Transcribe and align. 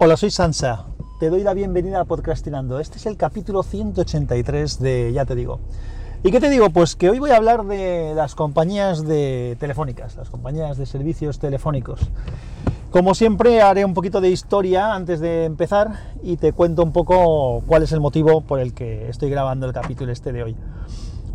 Hola, 0.00 0.16
soy 0.16 0.30
Sansa. 0.30 0.84
Te 1.18 1.28
doy 1.28 1.42
la 1.42 1.54
bienvenida 1.54 1.98
a 1.98 2.04
Podcastinando. 2.04 2.78
Este 2.78 2.98
es 2.98 3.06
el 3.06 3.16
capítulo 3.16 3.64
183 3.64 4.78
de 4.78 5.12
Ya 5.12 5.24
te 5.24 5.34
digo. 5.34 5.58
¿Y 6.22 6.30
qué 6.30 6.38
te 6.38 6.50
digo? 6.50 6.70
Pues 6.70 6.94
que 6.94 7.10
hoy 7.10 7.18
voy 7.18 7.30
a 7.30 7.36
hablar 7.36 7.64
de 7.64 8.12
las 8.14 8.36
compañías 8.36 9.04
de 9.04 9.56
telefónicas, 9.58 10.14
las 10.14 10.30
compañías 10.30 10.78
de 10.78 10.86
servicios 10.86 11.40
telefónicos. 11.40 11.98
Como 12.92 13.16
siempre 13.16 13.60
haré 13.60 13.84
un 13.84 13.92
poquito 13.92 14.20
de 14.20 14.30
historia 14.30 14.94
antes 14.94 15.18
de 15.18 15.46
empezar 15.46 16.14
y 16.22 16.36
te 16.36 16.52
cuento 16.52 16.84
un 16.84 16.92
poco 16.92 17.64
cuál 17.66 17.82
es 17.82 17.90
el 17.90 17.98
motivo 17.98 18.42
por 18.42 18.60
el 18.60 18.74
que 18.74 19.08
estoy 19.08 19.30
grabando 19.30 19.66
el 19.66 19.72
capítulo 19.72 20.12
este 20.12 20.30
de 20.30 20.44
hoy. 20.44 20.56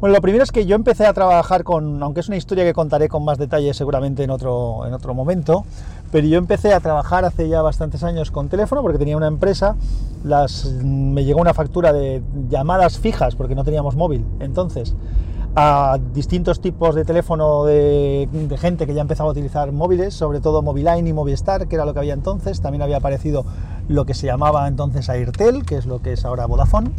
Bueno, 0.04 0.18
lo 0.18 0.22
primero 0.22 0.44
es 0.44 0.52
que 0.52 0.66
yo 0.66 0.76
empecé 0.76 1.06
a 1.06 1.14
trabajar 1.14 1.64
con, 1.64 2.04
aunque 2.04 2.20
es 2.20 2.28
una 2.28 2.36
historia 2.36 2.66
que 2.66 2.74
contaré 2.74 3.08
con 3.08 3.24
más 3.24 3.38
detalle 3.38 3.74
seguramente 3.74 4.22
en 4.22 4.32
otro, 4.32 4.86
en 4.86 4.94
otro 4.94 5.14
momento, 5.14 5.64
pero 6.12 6.28
yo 6.28 6.38
empecé 6.38 6.74
a 6.74 6.82
trabajar 6.82 7.24
hace 7.24 7.48
ya 7.48 7.62
bastantes 7.62 8.04
años 8.04 8.30
con 8.30 8.50
teléfono 8.50 8.82
porque 8.82 8.98
tenía 8.98 9.16
una 9.16 9.28
empresa, 9.28 9.78
las, 10.26 10.66
me 10.66 11.24
llegó 11.24 11.40
una 11.40 11.54
factura 11.54 11.94
de 11.94 12.22
llamadas 12.50 13.00
fijas 13.00 13.38
porque 13.38 13.56
no 13.56 13.64
teníamos 13.64 13.96
móvil, 13.96 14.26
entonces 14.42 14.94
a 15.56 15.98
distintos 16.14 16.60
tipos 16.60 16.96
de 16.96 17.06
teléfono 17.06 17.64
de, 17.64 18.28
de, 18.30 18.58
gente 18.58 18.86
que 18.86 18.94
ya 18.94 19.04
empezaba 19.04 19.30
a 19.30 19.32
utilizar 19.32 19.72
móviles, 19.72 20.14
sobre 20.14 20.42
todo 20.42 20.62
Moviline 20.62 21.08
y 21.08 21.14
Movistar, 21.14 21.70
que 21.70 21.76
era 21.76 21.86
lo 21.86 21.94
que 21.94 22.00
había 22.00 22.14
entonces. 22.14 22.60
También 22.60 22.82
había 22.82 22.98
aparecido 22.98 23.46
lo 23.88 24.04
que 24.06 24.16
se 24.16 24.26
llamaba 24.26 24.68
entonces 24.68 25.08
Airtel, 25.10 25.64
que 25.64 25.78
es 25.78 25.86
lo 25.86 26.02
que 26.02 26.14
es 26.14 26.26
ahora 26.26 26.48
Vodafone 26.48 26.92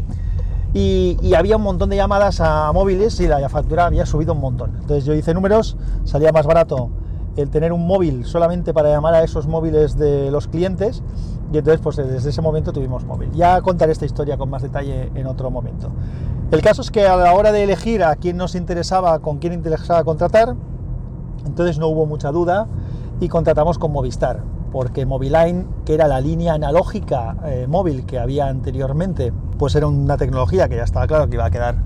y, 0.74 1.34
había 1.34 1.56
un 1.56 1.62
montón 1.62 1.88
de 1.88 1.96
llamadas 1.96 2.40
a 2.40 2.72
móviles 2.72 3.20
y 3.20 3.28
la 3.28 3.48
factura 3.48 3.86
había 3.86 4.06
subido 4.06 4.34
un 4.34 4.40
montón. 4.40 4.72
Entonces 4.80 5.04
yo 5.04 5.14
hice 5.14 5.32
números, 5.32 5.76
salía 6.04 6.32
más 6.32 6.46
barato 6.46 6.90
el 7.36 7.48
tener 7.50 7.72
un 7.72 7.86
móvil 7.86 8.24
solamente 8.24 8.74
para 8.74 8.90
llamar 8.90 9.14
a 9.14 9.22
esos 9.22 9.46
móviles 9.46 9.96
de 9.96 10.30
los 10.30 10.48
clientes 10.48 11.02
y 11.52 11.58
entonces 11.58 11.80
pues 11.80 11.96
desde 11.96 12.28
ese 12.28 12.42
momento 12.42 12.72
tuvimos 12.72 13.04
móvil. 13.04 13.30
Ya 13.32 13.60
contaré 13.60 13.92
esta 13.92 14.04
historia 14.04 14.36
con 14.36 14.50
más 14.50 14.62
detalle 14.62 15.12
en 15.14 15.26
otro 15.28 15.50
momento. 15.50 15.90
El 16.50 16.60
caso 16.60 16.82
es 16.82 16.90
que 16.90 17.06
a 17.06 17.16
la 17.16 17.34
hora 17.34 17.52
de 17.52 17.62
elegir 17.62 18.02
a 18.02 18.16
quién 18.16 18.36
nos 18.36 18.56
interesaba, 18.56 19.20
con 19.20 19.38
quién 19.38 19.52
interesaba 19.52 20.02
contratar, 20.02 20.56
entonces 21.46 21.78
no 21.78 21.86
hubo 21.86 22.04
mucha 22.06 22.32
duda 22.32 22.66
y 23.20 23.28
contratamos 23.28 23.78
con 23.78 23.92
Movistar 23.92 24.42
porque 24.74 25.06
Moviline, 25.06 25.68
que 25.84 25.94
era 25.94 26.08
la 26.08 26.20
línea 26.20 26.54
analógica 26.54 27.36
eh, 27.44 27.66
móvil 27.68 28.04
que 28.06 28.18
había 28.18 28.48
anteriormente, 28.48 29.32
pues 29.64 29.74
era 29.76 29.86
una 29.86 30.18
tecnología 30.18 30.68
que 30.68 30.76
ya 30.76 30.82
estaba 30.82 31.06
claro 31.06 31.26
que 31.26 31.36
iba 31.36 31.46
a 31.46 31.50
quedar 31.50 31.76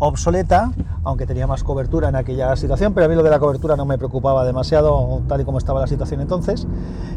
obsoleta, 0.00 0.72
aunque 1.04 1.26
tenía 1.26 1.46
más 1.46 1.62
cobertura 1.62 2.08
en 2.08 2.16
aquella 2.16 2.56
situación, 2.56 2.92
pero 2.92 3.06
a 3.06 3.08
mí 3.08 3.14
lo 3.14 3.22
de 3.22 3.30
la 3.30 3.38
cobertura 3.38 3.76
no 3.76 3.84
me 3.84 3.98
preocupaba 3.98 4.44
demasiado, 4.44 5.22
tal 5.28 5.40
y 5.40 5.44
como 5.44 5.58
estaba 5.58 5.78
la 5.78 5.86
situación 5.86 6.20
entonces. 6.22 6.66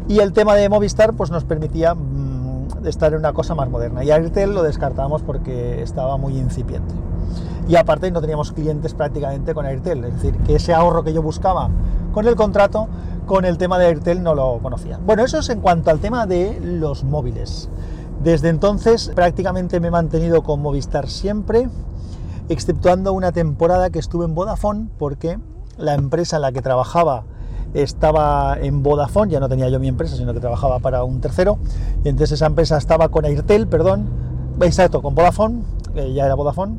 Y 0.06 0.20
el 0.20 0.32
tema 0.32 0.54
de 0.54 0.68
Movistar 0.68 1.14
pues 1.14 1.32
nos 1.32 1.42
permitía 1.42 1.96
mm, 1.96 2.86
estar 2.86 3.12
en 3.12 3.18
una 3.18 3.32
cosa 3.32 3.56
más 3.56 3.68
moderna. 3.68 4.04
Y 4.04 4.12
Airtel 4.12 4.54
lo 4.54 4.62
descartamos 4.62 5.22
porque 5.22 5.82
estaba 5.82 6.16
muy 6.16 6.38
incipiente. 6.38 6.94
Y 7.66 7.74
aparte 7.74 8.08
no 8.12 8.20
teníamos 8.20 8.52
clientes 8.52 8.94
prácticamente 8.94 9.52
con 9.52 9.66
Airtel, 9.66 10.04
es 10.04 10.14
decir, 10.14 10.36
que 10.46 10.54
ese 10.54 10.74
ahorro 10.74 11.02
que 11.02 11.12
yo 11.12 11.22
buscaba 11.22 11.70
con 12.12 12.28
el 12.28 12.36
contrato 12.36 12.86
con 13.26 13.44
el 13.44 13.58
tema 13.58 13.80
de 13.80 13.86
Airtel 13.86 14.22
no 14.22 14.36
lo 14.36 14.60
conocía. 14.62 15.00
Bueno, 15.04 15.24
eso 15.24 15.40
es 15.40 15.48
en 15.48 15.58
cuanto 15.58 15.90
al 15.90 15.98
tema 15.98 16.24
de 16.24 16.60
los 16.60 17.02
móviles. 17.02 17.68
Desde 18.22 18.48
entonces 18.48 19.10
prácticamente 19.14 19.80
me 19.80 19.88
he 19.88 19.90
mantenido 19.90 20.42
con 20.42 20.60
Movistar 20.60 21.08
siempre, 21.08 21.68
exceptuando 22.48 23.12
una 23.12 23.32
temporada 23.32 23.90
que 23.90 23.98
estuve 23.98 24.24
en 24.24 24.34
Vodafone 24.34 24.88
porque 24.98 25.38
la 25.76 25.94
empresa 25.94 26.36
en 26.36 26.42
la 26.42 26.52
que 26.52 26.62
trabajaba 26.62 27.24
estaba 27.74 28.56
en 28.60 28.82
Vodafone, 28.82 29.32
ya 29.32 29.40
no 29.40 29.48
tenía 29.48 29.68
yo 29.68 29.80
mi 29.80 29.88
empresa, 29.88 30.16
sino 30.16 30.32
que 30.32 30.40
trabajaba 30.40 30.78
para 30.78 31.02
un 31.04 31.20
tercero, 31.20 31.58
y 32.04 32.08
entonces 32.08 32.32
esa 32.32 32.46
empresa 32.46 32.78
estaba 32.78 33.08
con 33.08 33.24
Airtel, 33.24 33.66
perdón, 33.66 34.06
exacto, 34.60 35.02
con 35.02 35.14
Vodafone, 35.14 35.62
ya 36.14 36.24
era 36.24 36.34
Vodafone, 36.34 36.78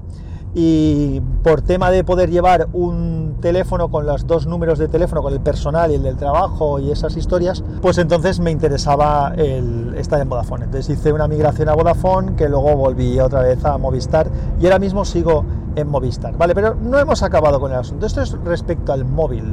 y 0.57 1.19
por 1.43 1.61
tema 1.61 1.91
de 1.91 2.05
poder 2.05 2.31
llevar 2.31 2.69
un 2.71 3.35
teléfono 3.41 3.89
con 3.89 4.05
los 4.05 4.25
dos 4.25 4.47
números 4.47 4.79
de 4.79 4.87
teléfono, 4.87 5.21
con 5.21 5.33
el 5.33 5.41
personal 5.41 5.91
y 5.91 5.95
el 5.95 6.03
del 6.03 6.15
trabajo 6.15 6.79
y 6.79 6.91
esas 6.91 7.17
historias, 7.17 7.61
pues 7.81 7.97
entonces 7.97 8.39
me 8.39 8.51
interesaba 8.51 9.33
el 9.35 9.93
estar 9.97 10.21
en 10.21 10.29
Vodafone. 10.29 10.63
Entonces 10.63 10.97
hice 10.97 11.11
una 11.11 11.27
migración 11.27 11.67
a 11.67 11.73
Vodafone 11.73 12.35
que 12.37 12.47
luego 12.47 12.73
volví 12.77 13.19
otra 13.19 13.41
vez 13.41 13.65
a 13.65 13.77
Movistar 13.77 14.29
y 14.57 14.63
ahora 14.63 14.79
mismo 14.79 15.03
sigo 15.03 15.43
en 15.75 15.89
Movistar. 15.89 16.37
Vale, 16.37 16.55
pero 16.55 16.73
no 16.73 16.97
hemos 16.99 17.21
acabado 17.21 17.59
con 17.59 17.73
el 17.73 17.79
asunto. 17.79 18.05
Esto 18.05 18.21
es 18.21 18.31
respecto 18.45 18.93
al 18.93 19.03
móvil. 19.03 19.43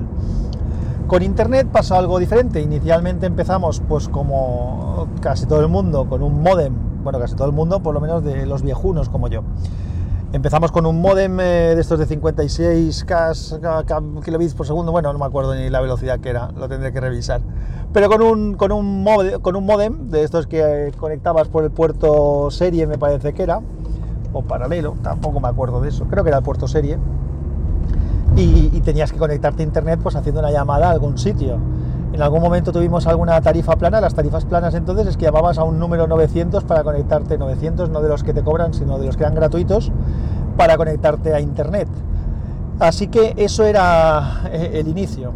Con 1.09 1.25
internet 1.25 1.67
pasa 1.73 1.99
algo 1.99 2.21
diferente. 2.21 2.61
Inicialmente 2.61 3.27
empezamos, 3.27 3.83
pues 3.89 4.09
como 4.09 5.09
casi 5.21 5.47
todo 5.47 5.61
el 5.61 5.69
mundo, 5.69 6.07
con 6.09 6.23
un 6.23 6.43
modem. 6.43 6.73
Bueno, 7.03 7.19
casi 7.19 7.35
todo 7.35 7.49
el 7.49 7.53
mundo, 7.53 7.81
por 7.81 7.93
lo 7.93 8.01
menos 8.01 8.23
de 8.23 8.47
los 8.47 8.63
viejunos 8.63 9.09
como 9.09 9.27
yo 9.27 9.43
Empezamos 10.33 10.73
con 10.73 10.87
un 10.87 10.99
modem 11.03 11.39
eh, 11.41 11.75
de 11.75 11.81
estos 11.83 11.99
de 11.99 12.07
56 12.07 13.05
kilobits 14.25 14.55
por 14.55 14.67
segundo, 14.67 14.91
bueno, 14.91 15.13
no 15.13 15.19
me 15.19 15.27
acuerdo 15.27 15.55
ni 15.55 15.69
la 15.69 15.83
velocidad 15.83 16.21
que 16.21 16.31
era, 16.31 16.51
lo 16.53 16.71
tendré 16.71 16.91
que 16.91 17.01
revisar. 17.01 17.43
Pero 17.93 18.09
con 18.09 18.23
un, 18.23 18.55
con 18.55 18.73
un, 18.73 19.03
modem, 19.03 19.43
con 19.43 19.57
un 19.57 19.67
modem 19.67 20.09
de 20.09 20.25
estos 20.25 20.47
que 20.47 20.91
conectabas 20.97 21.49
por 21.49 21.65
el 21.65 21.71
puerto 21.71 22.51
serie, 22.51 22.87
me 22.87 22.97
parece 22.97 23.35
que 23.35 23.43
era, 23.43 23.61
o 24.33 24.43
paralelo, 24.43 24.95
tampoco 25.03 25.39
me 25.39 25.49
acuerdo 25.49 25.83
de 25.83 25.91
eso, 25.91 26.07
creo 26.07 26.25
que 26.25 26.31
era 26.31 26.39
el 26.39 26.45
puerto 26.45 26.67
serie. 26.67 26.97
Y, 28.35 28.71
y 28.73 28.81
tenías 28.81 29.13
que 29.13 29.19
conectarte 29.19 29.63
a 29.63 29.67
internet 29.67 30.01
pues 30.03 30.17
haciendo 30.17 30.41
una 30.41 30.51
llamada 30.51 30.89
a 30.89 30.93
algún 30.93 31.19
sitio. 31.19 31.59
En 32.13 32.21
algún 32.21 32.43
momento 32.43 32.73
tuvimos 32.73 33.07
alguna 33.07 33.41
tarifa 33.41 33.77
plana, 33.77 34.01
las 34.01 34.15
tarifas 34.15 34.45
planas 34.45 34.75
entonces 34.75 35.07
es 35.07 35.17
que 35.17 35.25
llamabas 35.25 35.57
a 35.57 35.65
un 35.65 35.79
número 35.79 36.07
900 36.07 36.63
para 36.65 36.85
conectarte, 36.85 37.39
900 37.39 37.89
no 37.89 38.03
de 38.03 38.09
los 38.09 38.23
que 38.23 38.35
te 38.35 38.43
cobran, 38.43 38.75
sino 38.75 38.99
de 38.99 39.07
los 39.07 39.17
que 39.17 39.23
eran 39.23 39.35
gratuitos, 39.35 39.91
para 40.57 40.77
conectarte 40.77 41.33
a 41.33 41.41
internet. 41.41 41.89
Así 42.79 43.07
que 43.07 43.33
eso 43.37 43.65
era 43.65 44.43
eh, 44.53 44.73
el 44.75 44.89
inicio. 44.89 45.33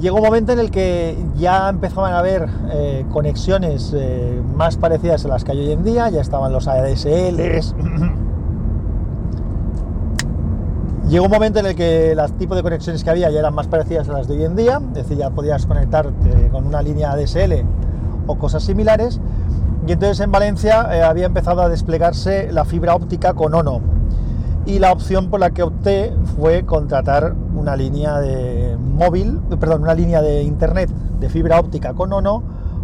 Llegó 0.00 0.18
un 0.18 0.24
momento 0.24 0.52
en 0.52 0.58
el 0.58 0.70
que 0.70 1.16
ya 1.36 1.68
empezaban 1.68 2.12
a 2.12 2.18
haber 2.18 2.48
eh, 2.70 3.06
conexiones 3.10 3.92
eh, 3.96 4.40
más 4.54 4.76
parecidas 4.76 5.24
a 5.24 5.28
las 5.28 5.42
que 5.42 5.52
hay 5.52 5.58
hoy 5.60 5.72
en 5.72 5.84
día, 5.84 6.08
ya 6.10 6.20
estaban 6.20 6.52
los 6.52 6.68
ADSLs, 6.68 7.74
Llegó 11.08 11.24
un 11.24 11.30
momento 11.30 11.58
en 11.60 11.64
el 11.64 11.74
que 11.74 12.14
los 12.14 12.32
tipos 12.32 12.54
de 12.54 12.62
conexiones 12.62 13.02
que 13.02 13.08
había 13.08 13.30
ya 13.30 13.38
eran 13.38 13.54
más 13.54 13.66
parecidas 13.66 14.10
a 14.10 14.12
las 14.12 14.28
de 14.28 14.36
hoy 14.36 14.44
en 14.44 14.54
día, 14.54 14.78
es 14.88 14.94
decir, 14.94 15.16
ya 15.16 15.30
podías 15.30 15.64
conectarte 15.64 16.50
con 16.52 16.66
una 16.66 16.82
línea 16.82 17.12
ADSL 17.12 17.64
o 18.26 18.36
cosas 18.36 18.62
similares. 18.62 19.18
Y 19.86 19.92
entonces 19.92 20.20
en 20.20 20.30
Valencia 20.30 20.86
eh, 20.92 21.02
había 21.02 21.24
empezado 21.24 21.62
a 21.62 21.70
desplegarse 21.70 22.52
la 22.52 22.66
fibra 22.66 22.94
óptica 22.94 23.32
con 23.32 23.54
ONO. 23.54 23.80
Y 24.66 24.80
la 24.80 24.92
opción 24.92 25.30
por 25.30 25.40
la 25.40 25.52
que 25.52 25.62
opté 25.62 26.12
fue 26.36 26.66
contratar 26.66 27.34
una 27.54 27.74
línea 27.74 28.18
de 28.18 28.76
móvil, 28.76 29.40
perdón, 29.58 29.84
una 29.84 29.94
línea 29.94 30.20
de 30.20 30.42
internet 30.42 30.90
de 30.90 31.30
fibra 31.30 31.58
óptica 31.58 31.94
con 31.94 32.12
ONO 32.12 32.42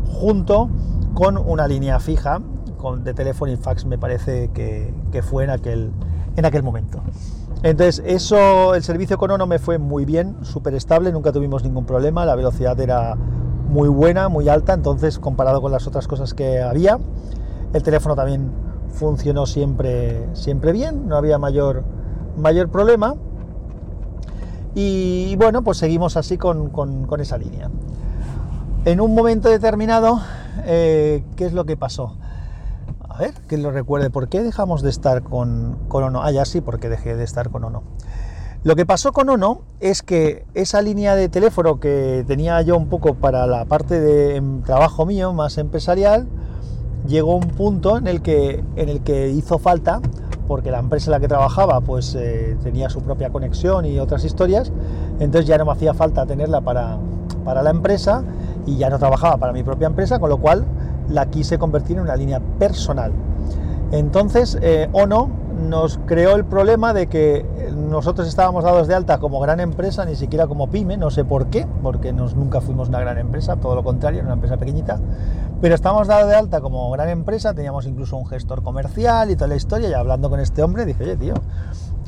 junto 0.08 0.70
con 1.12 1.36
una 1.36 1.68
línea 1.68 2.00
fija 2.00 2.40
con, 2.78 3.04
de 3.04 3.12
teléfono 3.12 3.52
y 3.52 3.56
fax, 3.56 3.84
me 3.84 3.98
parece 3.98 4.48
que, 4.54 4.94
que 5.12 5.22
fue 5.22 5.44
en 5.44 5.50
aquel, 5.50 5.90
en 6.36 6.46
aquel 6.46 6.62
momento. 6.62 7.02
Entonces, 7.64 8.02
eso, 8.04 8.74
el 8.74 8.82
servicio 8.82 9.16
con 9.16 9.30
ONO 9.30 9.46
me 9.46 9.58
fue 9.58 9.78
muy 9.78 10.04
bien, 10.04 10.36
súper 10.42 10.74
estable, 10.74 11.10
nunca 11.12 11.32
tuvimos 11.32 11.64
ningún 11.64 11.86
problema, 11.86 12.26
la 12.26 12.36
velocidad 12.36 12.78
era 12.78 13.14
muy 13.14 13.88
buena, 13.88 14.28
muy 14.28 14.50
alta, 14.50 14.74
entonces 14.74 15.18
comparado 15.18 15.62
con 15.62 15.72
las 15.72 15.86
otras 15.86 16.06
cosas 16.06 16.34
que 16.34 16.60
había, 16.60 16.98
el 17.72 17.82
teléfono 17.82 18.14
también 18.14 18.50
funcionó 18.90 19.46
siempre, 19.46 20.28
siempre 20.34 20.72
bien, 20.72 21.08
no 21.08 21.16
había 21.16 21.38
mayor, 21.38 21.84
mayor 22.36 22.68
problema. 22.68 23.14
Y 24.74 25.34
bueno, 25.36 25.62
pues 25.62 25.78
seguimos 25.78 26.18
así 26.18 26.36
con, 26.36 26.70
esa 27.18 27.38
línea. 27.38 27.70
En 28.84 29.00
un 29.00 29.14
momento 29.14 29.48
determinado, 29.48 30.20
eh, 30.66 31.24
¿qué 31.34 31.46
es 31.46 31.54
lo 31.54 31.64
que 31.64 31.78
pasó? 31.78 32.14
A 33.14 33.18
ver, 33.18 33.34
que 33.48 33.56
lo 33.58 33.70
recuerde. 33.70 34.10
¿Por 34.10 34.28
qué 34.28 34.42
dejamos 34.42 34.82
de 34.82 34.90
estar 34.90 35.22
con, 35.22 35.78
con 35.86 36.02
Ono? 36.02 36.24
Ah, 36.24 36.32
ya 36.32 36.44
sí, 36.44 36.60
porque 36.60 36.88
dejé 36.88 37.14
de 37.14 37.22
estar 37.22 37.48
con 37.48 37.62
Ono. 37.62 37.84
Lo 38.64 38.74
que 38.74 38.86
pasó 38.86 39.12
con 39.12 39.28
Ono 39.28 39.60
es 39.78 40.02
que 40.02 40.44
esa 40.54 40.82
línea 40.82 41.14
de 41.14 41.28
teléfono 41.28 41.78
que 41.78 42.24
tenía 42.26 42.60
yo 42.62 42.76
un 42.76 42.88
poco 42.88 43.14
para 43.14 43.46
la 43.46 43.66
parte 43.66 44.00
de 44.00 44.36
em, 44.36 44.62
trabajo 44.62 45.06
mío, 45.06 45.32
más 45.32 45.58
empresarial, 45.58 46.26
llegó 47.06 47.36
un 47.36 47.46
punto 47.50 47.98
en 47.98 48.08
el 48.08 48.20
que, 48.20 48.64
en 48.74 48.88
el 48.88 49.02
que 49.02 49.28
hizo 49.28 49.58
falta, 49.58 50.00
porque 50.48 50.72
la 50.72 50.80
empresa 50.80 51.06
en 51.06 51.12
la 51.12 51.20
que 51.20 51.28
trabajaba 51.28 51.80
pues 51.82 52.16
eh, 52.16 52.56
tenía 52.64 52.90
su 52.90 53.00
propia 53.00 53.30
conexión 53.30 53.86
y 53.86 54.00
otras 54.00 54.24
historias, 54.24 54.72
entonces 55.20 55.46
ya 55.46 55.56
no 55.56 55.66
me 55.66 55.72
hacía 55.72 55.94
falta 55.94 56.26
tenerla 56.26 56.62
para, 56.62 56.98
para 57.44 57.62
la 57.62 57.70
empresa 57.70 58.24
y 58.66 58.76
ya 58.76 58.90
no 58.90 58.98
trabajaba 58.98 59.36
para 59.36 59.52
mi 59.52 59.62
propia 59.62 59.86
empresa, 59.86 60.18
con 60.18 60.30
lo 60.30 60.38
cual 60.38 60.64
la 61.08 61.26
quise 61.26 61.58
convertir 61.58 61.96
en 61.96 62.02
una 62.02 62.16
línea 62.16 62.40
personal. 62.58 63.12
Entonces, 63.92 64.58
eh, 64.60 64.88
Ono 64.92 65.28
nos 65.68 65.98
creó 66.06 66.34
el 66.34 66.44
problema 66.44 66.92
de 66.92 67.06
que 67.06 67.46
nosotros 67.76 68.26
estábamos 68.26 68.64
dados 68.64 68.88
de 68.88 68.94
alta 68.94 69.18
como 69.18 69.40
gran 69.40 69.60
empresa, 69.60 70.04
ni 70.04 70.16
siquiera 70.16 70.46
como 70.46 70.68
pyme, 70.68 70.96
no 70.96 71.10
sé 71.10 71.24
por 71.24 71.46
qué, 71.46 71.66
porque 71.82 72.12
nos, 72.12 72.34
nunca 72.34 72.60
fuimos 72.60 72.88
una 72.88 73.00
gran 73.00 73.18
empresa, 73.18 73.56
todo 73.56 73.74
lo 73.74 73.84
contrario, 73.84 74.22
una 74.22 74.32
empresa 74.32 74.56
pequeñita, 74.56 74.98
pero 75.60 75.74
estábamos 75.74 76.08
dados 76.08 76.28
de 76.28 76.34
alta 76.34 76.60
como 76.60 76.90
gran 76.90 77.08
empresa, 77.08 77.54
teníamos 77.54 77.86
incluso 77.86 78.16
un 78.16 78.26
gestor 78.26 78.62
comercial 78.62 79.30
y 79.30 79.36
toda 79.36 79.48
la 79.48 79.56
historia, 79.56 79.88
y 79.88 79.92
hablando 79.92 80.28
con 80.28 80.40
este 80.40 80.62
hombre 80.62 80.84
dije, 80.84 81.04
oye 81.04 81.16
tío, 81.16 81.34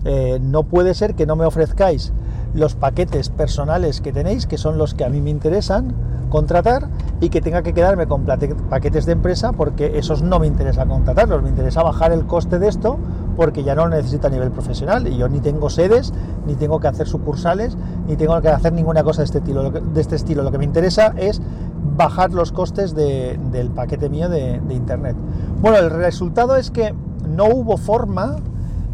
eh, 0.04 0.38
no 0.42 0.64
puede 0.64 0.94
ser 0.94 1.14
que 1.14 1.26
no 1.26 1.36
me 1.36 1.44
ofrezcáis 1.44 2.12
los 2.54 2.74
paquetes 2.74 3.28
personales 3.28 4.00
que 4.00 4.12
tenéis, 4.12 4.46
que 4.46 4.58
son 4.58 4.78
los 4.78 4.94
que 4.94 5.04
a 5.04 5.08
mí 5.08 5.20
me 5.20 5.30
interesan 5.30 5.94
contratar, 6.30 6.88
y 7.20 7.30
que 7.30 7.40
tenga 7.40 7.62
que 7.62 7.72
quedarme 7.72 8.06
con 8.06 8.24
paquetes 8.24 9.06
de 9.06 9.12
empresa 9.12 9.52
porque 9.52 9.98
esos 9.98 10.22
no 10.22 10.38
me 10.38 10.46
interesa 10.46 10.84
contratarlos, 10.84 11.42
me 11.42 11.48
interesa 11.48 11.82
bajar 11.82 12.12
el 12.12 12.26
coste 12.26 12.58
de 12.58 12.68
esto 12.68 12.98
porque 13.36 13.64
ya 13.64 13.74
no 13.74 13.86
lo 13.86 13.96
necesito 13.96 14.26
a 14.26 14.30
nivel 14.30 14.50
profesional 14.50 15.06
y 15.06 15.16
yo 15.16 15.28
ni 15.28 15.40
tengo 15.40 15.70
sedes, 15.70 16.12
ni 16.46 16.54
tengo 16.54 16.80
que 16.80 16.88
hacer 16.88 17.06
sucursales, 17.06 17.76
ni 18.06 18.16
tengo 18.16 18.40
que 18.40 18.48
hacer 18.48 18.72
ninguna 18.72 19.02
cosa 19.02 19.22
de 19.22 19.26
este 19.26 19.38
estilo. 19.38 19.70
De 19.70 20.00
este 20.00 20.16
estilo. 20.16 20.42
Lo 20.42 20.50
que 20.50 20.58
me 20.58 20.64
interesa 20.64 21.14
es 21.16 21.40
bajar 21.96 22.32
los 22.32 22.52
costes 22.52 22.94
del 22.94 23.70
paquete 23.74 24.08
mío 24.08 24.28
de, 24.28 24.60
de 24.60 24.74
Internet. 24.74 25.16
Bueno, 25.60 25.78
el 25.78 25.90
resultado 25.90 26.56
es 26.56 26.70
que 26.70 26.94
no 27.26 27.46
hubo 27.46 27.76
forma 27.76 28.36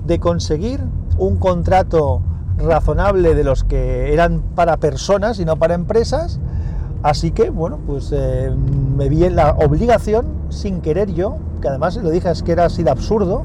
de 0.06 0.18
conseguir 0.18 0.80
un 1.18 1.36
contrato 1.36 2.22
razonable 2.62 3.34
de 3.34 3.44
los 3.44 3.64
que 3.64 4.12
eran 4.12 4.42
para 4.54 4.76
personas 4.78 5.38
y 5.38 5.44
no 5.44 5.56
para 5.56 5.74
empresas. 5.74 6.40
Así 7.02 7.32
que, 7.32 7.50
bueno, 7.50 7.80
pues 7.86 8.10
eh, 8.12 8.54
me 8.96 9.08
vi 9.08 9.24
en 9.24 9.36
la 9.36 9.52
obligación, 9.52 10.26
sin 10.50 10.80
querer 10.80 11.12
yo, 11.12 11.38
que 11.60 11.68
además 11.68 11.96
lo 11.96 12.10
dije 12.10 12.30
es 12.30 12.42
que 12.42 12.52
era 12.52 12.66
así 12.66 12.82
de 12.84 12.90
absurdo, 12.90 13.44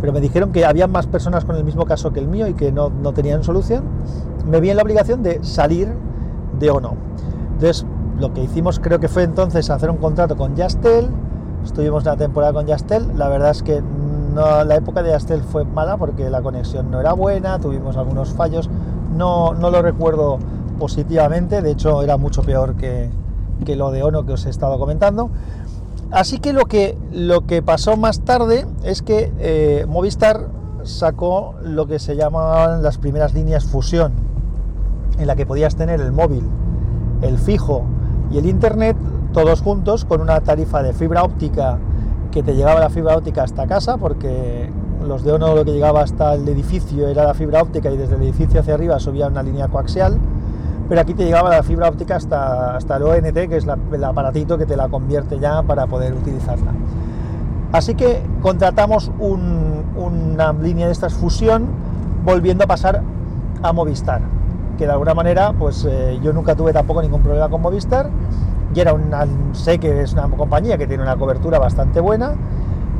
pero 0.00 0.12
me 0.12 0.20
dijeron 0.20 0.52
que 0.52 0.64
había 0.64 0.86
más 0.86 1.06
personas 1.06 1.44
con 1.44 1.56
el 1.56 1.64
mismo 1.64 1.84
caso 1.84 2.12
que 2.12 2.20
el 2.20 2.28
mío 2.28 2.46
y 2.46 2.54
que 2.54 2.70
no, 2.70 2.90
no 2.90 3.12
tenían 3.12 3.42
solución, 3.42 3.84
me 4.48 4.60
vi 4.60 4.70
en 4.70 4.76
la 4.76 4.82
obligación 4.82 5.22
de 5.22 5.42
salir 5.42 5.92
de 6.58 6.70
o 6.70 6.80
no. 6.80 6.94
Entonces, 7.54 7.86
lo 8.18 8.32
que 8.32 8.42
hicimos 8.42 8.78
creo 8.78 9.00
que 9.00 9.08
fue 9.08 9.22
entonces 9.24 9.68
hacer 9.70 9.90
un 9.90 9.96
contrato 9.96 10.36
con 10.36 10.54
Yastel, 10.54 11.08
estuvimos 11.64 12.04
una 12.04 12.16
temporada 12.16 12.52
con 12.52 12.66
Yastel, 12.66 13.16
la 13.16 13.28
verdad 13.28 13.50
es 13.50 13.62
que 13.62 13.82
no, 14.34 14.64
la 14.64 14.76
época 14.76 15.02
de 15.02 15.10
Yastel 15.10 15.42
fue 15.42 15.64
mala 15.64 15.96
porque 15.96 16.30
la 16.30 16.42
conexión 16.42 16.90
no 16.90 17.00
era 17.00 17.12
buena, 17.12 17.58
tuvimos 17.58 17.96
algunos 17.96 18.30
fallos, 18.30 18.68
no, 19.16 19.54
no 19.54 19.70
lo 19.70 19.82
recuerdo 19.82 20.38
positivamente, 20.78 21.62
de 21.62 21.70
hecho 21.70 22.02
era 22.02 22.16
mucho 22.16 22.42
peor 22.42 22.74
que, 22.76 23.10
que 23.64 23.76
lo 23.76 23.90
de 23.90 24.02
Ono 24.02 24.24
que 24.26 24.32
os 24.32 24.46
he 24.46 24.50
estado 24.50 24.78
comentando, 24.78 25.30
Así 26.12 26.40
que 26.40 26.52
lo 26.52 26.66
que, 26.66 26.98
lo 27.10 27.46
que 27.46 27.62
pasó 27.62 27.96
más 27.96 28.20
tarde 28.20 28.66
es 28.84 29.00
que 29.00 29.32
eh, 29.38 29.86
Movistar 29.88 30.48
sacó 30.84 31.54
lo 31.62 31.86
que 31.86 31.98
se 31.98 32.16
llamaban 32.16 32.82
las 32.82 32.98
primeras 32.98 33.32
líneas 33.32 33.64
fusión, 33.64 34.12
en 35.18 35.26
la 35.26 35.36
que 35.36 35.46
podías 35.46 35.74
tener 35.74 36.02
el 36.02 36.12
móvil, 36.12 36.44
el 37.22 37.38
fijo 37.38 37.84
y 38.30 38.36
el 38.36 38.44
internet 38.44 38.94
todos 39.32 39.62
juntos 39.62 40.04
con 40.04 40.20
una 40.20 40.42
tarifa 40.42 40.82
de 40.82 40.92
fibra 40.92 41.22
óptica 41.22 41.78
que 42.32 42.42
te 42.42 42.56
llegaba 42.56 42.80
la 42.80 42.90
fibra 42.90 43.16
óptica 43.16 43.44
hasta 43.44 43.66
casa, 43.68 43.96
porque 43.98 44.68
los 45.06 45.22
de 45.22 45.32
Ono 45.32 45.54
lo 45.54 45.64
que 45.64 45.72
llegaba 45.72 46.02
hasta 46.02 46.34
el 46.34 46.48
edificio 46.48 47.06
era 47.06 47.24
la 47.24 47.34
fibra 47.34 47.62
óptica 47.62 47.90
y 47.90 47.96
desde 47.96 48.16
el 48.16 48.22
edificio 48.22 48.60
hacia 48.60 48.74
arriba 48.74 48.98
subía 48.98 49.28
una 49.28 49.42
línea 49.42 49.68
coaxial 49.68 50.18
pero 50.92 51.00
aquí 51.00 51.14
te 51.14 51.24
llegaba 51.24 51.48
la 51.48 51.62
fibra 51.62 51.88
óptica 51.88 52.16
hasta, 52.16 52.76
hasta 52.76 52.96
el 52.96 53.04
ONT, 53.04 53.32
que 53.48 53.56
es 53.56 53.66
el 53.92 54.04
aparatito 54.04 54.58
que 54.58 54.66
te 54.66 54.76
la 54.76 54.88
convierte 54.88 55.38
ya 55.38 55.62
para 55.62 55.86
poder 55.86 56.12
utilizarla. 56.12 56.72
Así 57.72 57.94
que 57.94 58.22
contratamos 58.42 59.10
una 59.18 60.52
línea 60.52 60.84
de 60.84 60.92
estas 60.92 61.14
fusión 61.14 61.66
volviendo 62.26 62.64
a 62.64 62.66
pasar 62.66 63.02
a 63.62 63.72
Movistar, 63.72 64.20
que 64.76 64.84
de 64.84 64.92
alguna 64.92 65.14
manera 65.14 65.54
pues 65.58 65.86
eh, 65.88 66.18
yo 66.22 66.34
nunca 66.34 66.54
tuve 66.54 66.74
tampoco 66.74 67.00
ningún 67.00 67.22
problema 67.22 67.48
con 67.48 67.62
Movistar 67.62 68.10
y 68.74 68.80
era 68.80 68.94
una, 68.94 69.26
sé 69.52 69.78
que 69.78 70.02
es 70.02 70.12
una 70.12 70.28
compañía 70.28 70.78
que 70.78 70.86
tiene 70.86 71.02
una 71.02 71.16
cobertura 71.16 71.58
bastante 71.58 72.00
buena 72.00 72.34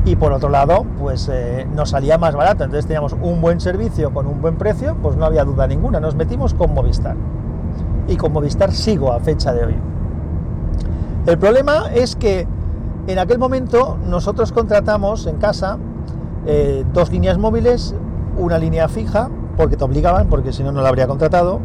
y 0.05 0.15
por 0.15 0.33
otro 0.33 0.49
lado 0.49 0.85
pues 0.99 1.29
eh, 1.31 1.67
nos 1.73 1.91
salía 1.91 2.17
más 2.17 2.35
barato, 2.35 2.63
entonces 2.63 2.85
teníamos 2.85 3.13
un 3.21 3.41
buen 3.41 3.59
servicio 3.59 4.13
con 4.13 4.27
un 4.27 4.41
buen 4.41 4.55
precio, 4.55 4.95
pues 5.01 5.15
no 5.15 5.25
había 5.25 5.43
duda 5.45 5.67
ninguna, 5.67 5.99
nos 5.99 6.15
metimos 6.15 6.53
con 6.53 6.73
Movistar 6.73 7.15
y 8.07 8.17
con 8.17 8.33
Movistar 8.33 8.71
sigo 8.71 9.13
a 9.13 9.19
fecha 9.19 9.53
de 9.53 9.65
hoy. 9.65 9.75
El 11.25 11.37
problema 11.37 11.85
es 11.93 12.15
que 12.15 12.45
en 13.07 13.19
aquel 13.19 13.39
momento 13.39 13.97
nosotros 14.05 14.51
contratamos 14.51 15.25
en 15.25 15.37
casa 15.37 15.77
eh, 16.45 16.83
dos 16.93 17.11
líneas 17.11 17.37
móviles, 17.37 17.95
una 18.37 18.57
línea 18.57 18.89
fija, 18.89 19.29
porque 19.55 19.77
te 19.77 19.83
obligaban, 19.83 20.27
porque 20.27 20.51
si 20.51 20.63
no, 20.63 20.71
no 20.71 20.81
la 20.81 20.89
habría 20.89 21.07
contratado, 21.07 21.59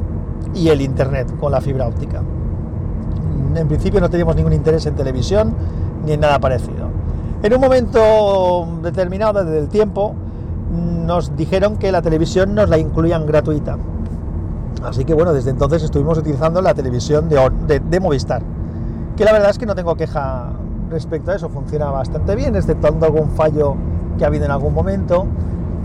y 0.55 0.69
el 0.69 0.81
internet 0.81 1.32
con 1.38 1.52
la 1.52 1.60
fibra 1.60 1.88
óptica. 1.88 2.22
En 3.58 3.69
principio 3.69 4.00
no 4.00 4.08
teníamos 4.08 4.37
ningún 4.37 4.52
interés 4.52 4.87
en 4.87 4.94
televisión 4.94 5.55
ni 6.05 6.12
en 6.12 6.20
nada 6.20 6.38
parecido. 6.38 6.88
En 7.43 7.55
un 7.55 7.60
momento 7.60 8.66
determinado 8.82 9.44
del 9.44 9.69
tiempo 9.69 10.14
nos 11.06 11.37
dijeron 11.37 11.76
que 11.76 11.93
la 11.93 12.02
televisión 12.02 12.55
nos 12.55 12.69
la 12.69 12.78
incluían 12.78 13.26
gratuita 13.26 13.78
Así 14.84 15.05
que 15.05 15.14
bueno, 15.14 15.32
desde 15.32 15.50
entonces 15.50 15.82
estuvimos 15.82 16.19
utilizando 16.19 16.62
la 16.62 16.75
televisión 16.75 17.28
de, 17.28 18.00
Movistar, 18.00 18.43
que 19.16 19.25
la 19.25 19.32
verdad 19.32 19.50
es 19.50 19.58
que 19.58 19.66
no 19.66 19.75
tengo 19.75 19.96
queja 19.96 20.50
respecto 20.90 21.32
a 21.32 21.34
eso, 21.34 21.49
funciona 21.49 21.87
bastante 21.90 22.34
bien, 22.37 22.55
exceptuando 22.55 23.06
algún 23.06 23.31
fallo 23.31 23.75
que 24.16 24.25
ha 24.25 24.28
habido 24.28 24.44
en 24.44 24.50
algún 24.50 24.75
momento. 24.75 25.26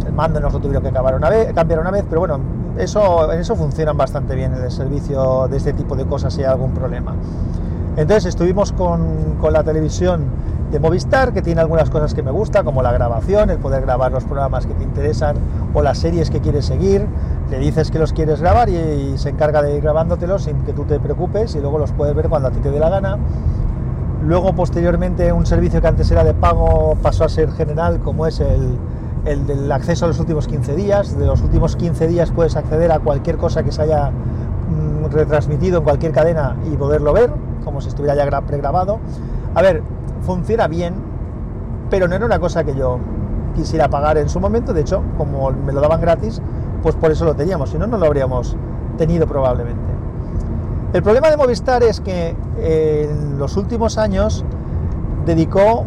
El 0.06 0.14
mando 0.14 0.40
nos 0.40 0.54
lo 0.54 0.60
tuvieron 0.60 0.84
que 0.84 0.92
cambiar 0.92 1.16
una 1.16 1.30
vez, 1.30 1.54
cambiar 1.54 1.80
una 1.80 1.92
vez 1.92 2.04
pero 2.08 2.22
bueno, 2.22 2.40
eso, 2.78 3.31
en 3.31 3.40
eso 3.40 3.56
funcionan 3.56 3.98
bastante 3.98 4.36
bien 4.36 4.54
el 4.54 4.72
servicio 4.72 5.48
de 5.48 5.58
este 5.58 5.74
tipo 5.74 5.96
de 5.96 6.06
cosas 6.06 6.34
si 6.34 6.42
hay 6.42 6.48
algún 6.48 6.72
problema. 6.72 7.16
Entonces 7.95 8.25
estuvimos 8.25 8.72
con, 8.72 9.36
con 9.40 9.54
la 9.54 9.63
televisión 9.63 10.24
de 10.74 10.80
Movistar, 10.80 11.34
que 11.34 11.44
tiene 11.44 11.62
algunas 11.62 11.92
cosas 11.92 12.16
que 12.16 12.24
me 12.24 12.31
gusta, 12.31 12.63
como 12.63 12.81
la 12.81 12.92
grabación, 12.92 13.51
el 13.51 13.60
poder 13.60 13.84
grabar 13.84 14.12
los 14.12 14.24
programas 14.24 14.66
que 14.66 14.74
te 14.74 14.84
interesan 14.84 15.36
o 15.74 15.84
las 15.84 16.00
series 16.00 16.31
que 16.31 16.40
quieres 16.40 16.66
seguir, 16.66 17.06
le 17.51 17.60
dices 17.60 17.92
que 17.92 18.00
los 18.00 18.12
quieres 18.12 18.42
grabar 18.42 18.69
y, 18.69 19.16
se 19.18 19.30
encarga 19.30 19.62
de 19.62 19.75
ir 19.75 19.84
grabándotelos 19.84 20.45
sin 20.45 20.63
que 20.63 20.74
tú 20.74 20.86
te 20.86 21.00
preocupes 21.00 21.54
y 21.56 21.60
luego 21.60 21.78
los 21.78 21.92
puedes 21.92 22.16
ver 22.16 22.28
cuando 22.28 22.48
a 22.48 22.51
ti 22.51 22.60
te 22.60 22.72
dé 22.72 22.80
la 22.80 22.90
gana. 22.90 23.19
Luego, 24.24 24.54
posteriormente, 24.54 25.31
un 25.31 25.46
servicio 25.46 25.80
que 25.80 25.88
antes 25.88 26.10
era 26.10 26.24
de 26.24 26.34
pago 26.34 26.98
pasó 27.04 27.25
a 27.25 27.30
ser 27.30 27.51
general, 27.51 28.00
como 28.00 28.25
es 28.25 28.39
el, 28.39 28.78
el 29.25 29.46
del 29.46 29.72
acceso 29.72 30.06
a 30.06 30.07
los 30.07 30.19
últimos 30.19 30.48
15 30.48 30.75
días. 30.75 31.18
De 31.19 31.28
los 31.28 31.42
últimos 31.42 31.75
15 31.75 32.07
días 32.07 32.31
puedes 32.31 32.56
acceder 32.56 32.92
a 32.92 33.00
cualquier 33.00 33.38
cosa 33.38 33.62
que 33.62 33.72
se 33.72 33.84
haya 33.84 34.10
mm, 34.10 35.12
retransmitido 35.12 35.80
en 35.80 35.84
cualquier 35.84 36.13
cadena 36.13 36.56
y 36.72 36.75
poderlo 36.78 37.13
ver, 37.13 37.30
como 37.63 37.81
si 37.81 37.89
estuviera 37.89 38.15
ya 38.15 38.42
pregrabado. 38.42 39.00
A 39.56 39.62
ver, 39.62 39.81
funciona 40.21 40.68
bien, 40.68 40.95
pero 41.89 42.07
no 42.07 42.15
era 42.15 42.25
una 42.25 42.39
cosa 42.39 42.63
que 42.63 42.75
yo 42.75 43.00
quisiera 43.55 43.89
pagar 43.89 44.17
en 44.17 44.29
su 44.29 44.39
momento. 44.39 44.74
De 44.74 44.82
hecho, 44.82 45.03
como 45.17 45.51
me 45.51 45.74
lo 45.74 45.82
daban 45.82 46.01
gratis, 46.01 46.41
pues 46.82 46.96
por 46.96 47.12
eso 47.12 47.25
lo 47.25 47.36
teníamos, 47.36 47.70
si 47.70 47.77
no, 47.77 47.88
no 47.88 47.98
lo 47.98 48.05
habríamos 48.05 48.55
tenido 48.98 49.27
probablemente. 49.27 49.93
El 50.93 51.01
problema 51.01 51.29
de 51.29 51.38
Movistar 51.38 51.82
es 51.82 52.01
que 52.01 52.36
eh, 52.60 53.10
en 53.10 53.39
los 53.39 53.58
últimos 53.58 53.98
años 53.98 54.46
dedicó 55.25 55.86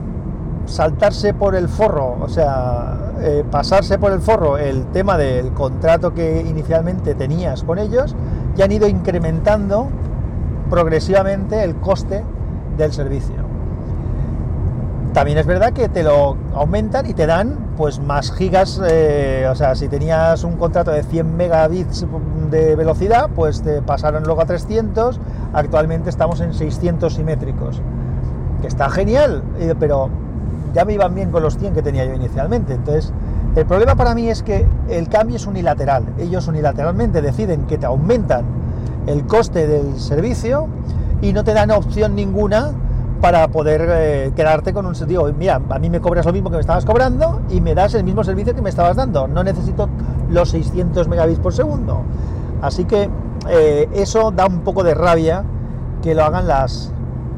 saltarse 0.64 1.32
por 1.32 1.54
el 1.54 1.68
forro, 1.68 2.16
o 2.20 2.28
sea, 2.28 3.12
eh, 3.20 3.44
pasarse 3.50 3.98
por 3.98 4.12
el 4.12 4.20
forro 4.20 4.58
el 4.58 4.86
tema 4.86 5.16
del 5.16 5.52
contrato 5.52 6.12
que 6.12 6.40
inicialmente 6.40 7.14
tenías 7.14 7.62
con 7.62 7.78
ellos 7.78 8.16
y 8.56 8.62
han 8.62 8.72
ido 8.72 8.88
incrementando 8.88 9.88
progresivamente 10.70 11.62
el 11.62 11.76
coste 11.76 12.22
del 12.76 12.92
servicio. 12.92 13.46
También 15.12 15.38
es 15.38 15.46
verdad 15.46 15.72
que 15.72 15.88
te 15.88 16.02
lo 16.02 16.36
aumentan 16.54 17.08
y 17.08 17.14
te 17.14 17.26
dan 17.26 17.56
pues 17.78 18.00
más 18.00 18.32
gigas, 18.32 18.80
eh, 18.86 19.46
o 19.50 19.54
sea, 19.54 19.74
si 19.74 19.88
tenías 19.88 20.44
un 20.44 20.56
contrato 20.56 20.90
de 20.90 21.02
100 21.02 21.36
megabits 21.36 22.06
de 22.50 22.76
velocidad, 22.76 23.30
pues 23.34 23.62
te 23.62 23.80
pasaron 23.80 24.24
luego 24.24 24.42
a 24.42 24.44
300, 24.46 25.18
actualmente 25.54 26.10
estamos 26.10 26.40
en 26.40 26.52
600 26.52 27.14
simétricos, 27.14 27.80
que 28.60 28.68
está 28.68 28.90
genial, 28.90 29.42
eh, 29.58 29.74
pero 29.78 30.10
ya 30.74 30.84
me 30.84 30.92
iban 30.92 31.14
bien 31.14 31.30
con 31.30 31.42
los 31.42 31.56
100 31.56 31.72
que 31.72 31.82
tenía 31.82 32.04
yo 32.04 32.14
inicialmente, 32.14 32.74
entonces 32.74 33.12
el 33.54 33.64
problema 33.64 33.94
para 33.94 34.14
mí 34.14 34.28
es 34.28 34.42
que 34.42 34.66
el 34.88 35.08
cambio 35.08 35.36
es 35.36 35.46
unilateral, 35.46 36.04
ellos 36.18 36.46
unilateralmente 36.46 37.22
deciden 37.22 37.66
que 37.66 37.78
te 37.78 37.86
aumentan 37.86 38.44
el 39.06 39.26
coste 39.26 39.66
del 39.66 39.98
servicio 39.98 40.68
y 41.22 41.32
no 41.32 41.44
te 41.44 41.54
dan 41.54 41.70
opción 41.70 42.14
ninguna 42.14 42.72
para 43.20 43.48
poder 43.48 43.86
eh, 43.88 44.32
quedarte 44.36 44.72
con 44.72 44.86
un 44.86 44.94
sentido, 44.94 45.32
mira, 45.36 45.60
a 45.70 45.78
mí 45.78 45.88
me 45.88 46.00
cobras 46.00 46.26
lo 46.26 46.32
mismo 46.32 46.50
que 46.50 46.56
me 46.56 46.60
estabas 46.60 46.84
cobrando 46.84 47.40
y 47.48 47.60
me 47.60 47.74
das 47.74 47.94
el 47.94 48.04
mismo 48.04 48.22
servicio 48.24 48.54
que 48.54 48.62
me 48.62 48.68
estabas 48.68 48.96
dando, 48.96 49.26
no 49.26 49.42
necesito 49.42 49.88
los 50.30 50.50
600 50.50 51.08
megabits 51.08 51.40
por 51.40 51.54
segundo. 51.54 52.02
Así 52.60 52.84
que 52.84 53.08
eh, 53.48 53.88
eso 53.94 54.30
da 54.30 54.46
un 54.46 54.60
poco 54.60 54.82
de 54.82 54.94
rabia 54.94 55.44
que 56.02 56.14
lo 56.14 56.24
hagan 56.24 56.46
las, 56.46 56.92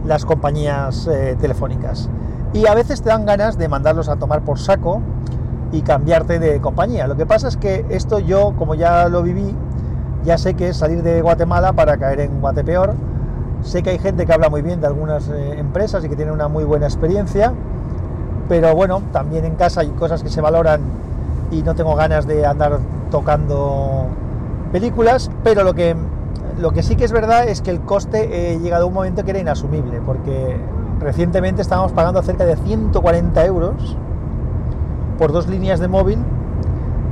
las 0.05 0.25
compañías 0.25 1.07
eh, 1.07 1.37
telefónicas. 1.41 2.09
Y 2.53 2.67
a 2.67 2.75
veces 2.75 3.03
te 3.03 3.11
dan 3.11 3.27
ganas 3.27 3.59
de 3.59 3.69
mandarlos 3.69 4.09
a 4.09 4.17
tomar 4.17 4.43
por 4.43 4.59
saco 4.59 5.01
y 5.71 5.83
cambiarte 5.83 6.39
de 6.39 6.61
compañía. 6.61 7.07
Lo 7.07 7.17
que 7.17 7.27
pasa 7.27 7.49
es 7.49 7.57
que 7.57 7.85
esto 7.91 8.19
yo, 8.19 8.55
como 8.57 8.75
ya 8.75 9.09
lo 9.09 9.23
viví, 9.23 9.55
ya 10.29 10.37
sé 10.37 10.53
que 10.53 10.69
es 10.69 10.77
salir 10.77 11.03
de 11.03 11.23
Guatemala 11.23 11.73
para 11.73 11.97
caer 11.97 12.21
en 12.21 12.43
Guatepeor. 12.43 12.93
Sé 13.63 13.83
que 13.83 13.89
hay 13.89 13.99
gente 13.99 14.27
que 14.27 14.33
habla 14.35 14.51
muy 14.51 14.61
bien 14.61 14.79
de 14.79 14.87
algunas 14.87 15.27
eh, 15.31 15.59
empresas 15.59 16.05
y 16.05 16.09
que 16.11 16.17
tiene 16.17 16.33
una 16.33 16.49
muy 16.49 16.65
buena 16.65 16.85
experiencia, 16.85 17.55
pero 18.47 18.75
bueno, 18.75 19.01
también 19.11 19.47
en 19.47 19.55
casa 19.55 19.81
hay 19.81 19.89
cosas 19.89 20.23
que 20.23 20.29
se 20.29 20.43
valoran 20.43 20.83
y 21.51 21.63
no 21.63 21.75
tengo 21.75 21.97
ganas 21.97 22.27
de 22.27 22.45
andar 22.45 22.79
tocando 23.11 24.09
películas, 24.71 25.31
pero 25.43 25.65
lo 25.65 25.73
que, 25.73 25.97
lo 26.61 26.73
que 26.73 26.83
sí 26.83 26.95
que 26.95 27.07
es 27.07 27.13
verdad 27.13 27.49
es 27.49 27.63
que 27.63 27.71
el 27.71 27.81
coste 27.81 28.53
eh, 28.53 28.59
llegado 28.59 28.85
a 28.85 28.87
un 28.87 28.93
momento 28.93 29.25
que 29.25 29.31
era 29.31 29.41
inasumible, 29.41 30.03
porque 30.05 30.59
recientemente 31.01 31.63
estábamos 31.63 31.93
pagando 31.93 32.23
cerca 32.23 32.45
de 32.45 32.55
140 32.55 33.47
euros 33.47 33.97
por 35.19 35.33
dos 35.33 35.49
líneas 35.49 35.81
de 35.81 35.89
móvil, 35.89 36.19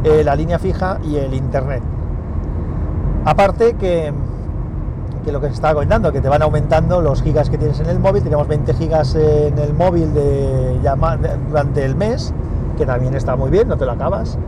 eh, 0.05 0.23
la 0.23 0.37
línea 0.37 0.59
fija 0.59 0.99
y 1.03 1.17
el 1.17 1.33
internet. 1.33 1.83
Aparte 3.27 3.75
que, 3.75 4.13
que 5.25 5.33
lo 5.33 5.41
que 5.41 5.49
se 5.49 5.55
estaba 5.55 5.75
comentando, 5.75 6.13
que 6.13 6.21
te 6.21 6.29
van 6.29 6.43
aumentando 6.43 7.03
los 7.03 7.23
gigas 7.23 7.51
que 7.51 7.59
tienes 7.59 7.81
en 7.81 7.87
el 7.87 7.99
móvil, 7.99 8.23
tenemos 8.23 8.47
20 8.47 8.73
gigas 8.75 9.17
en 9.17 9.59
el 9.59 9.75
móvil 9.75 10.15
de, 10.15 10.79
durante 11.49 11.85
el 11.85 11.97
mes, 11.97 12.33
que 12.79 12.87
también 12.87 13.15
está 13.15 13.35
muy 13.35 13.51
bien, 13.51 13.67
no 13.67 13.77
te 13.77 13.85
lo 13.85 13.93
acabas. 13.93 14.39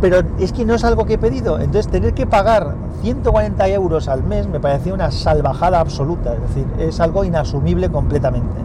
Pero 0.00 0.22
es 0.40 0.54
que 0.54 0.64
no 0.64 0.74
es 0.74 0.84
algo 0.84 1.04
que 1.04 1.14
he 1.14 1.18
pedido, 1.18 1.58
entonces 1.58 1.88
tener 1.88 2.14
que 2.14 2.26
pagar 2.26 2.74
140 3.02 3.68
euros 3.68 4.08
al 4.08 4.24
mes 4.24 4.48
me 4.48 4.58
parecía 4.58 4.94
una 4.94 5.10
salvajada 5.10 5.78
absoluta, 5.78 6.32
es 6.32 6.40
decir, 6.40 6.66
es 6.78 6.98
algo 6.98 7.24
inasumible 7.24 7.90
completamente. 7.90 8.56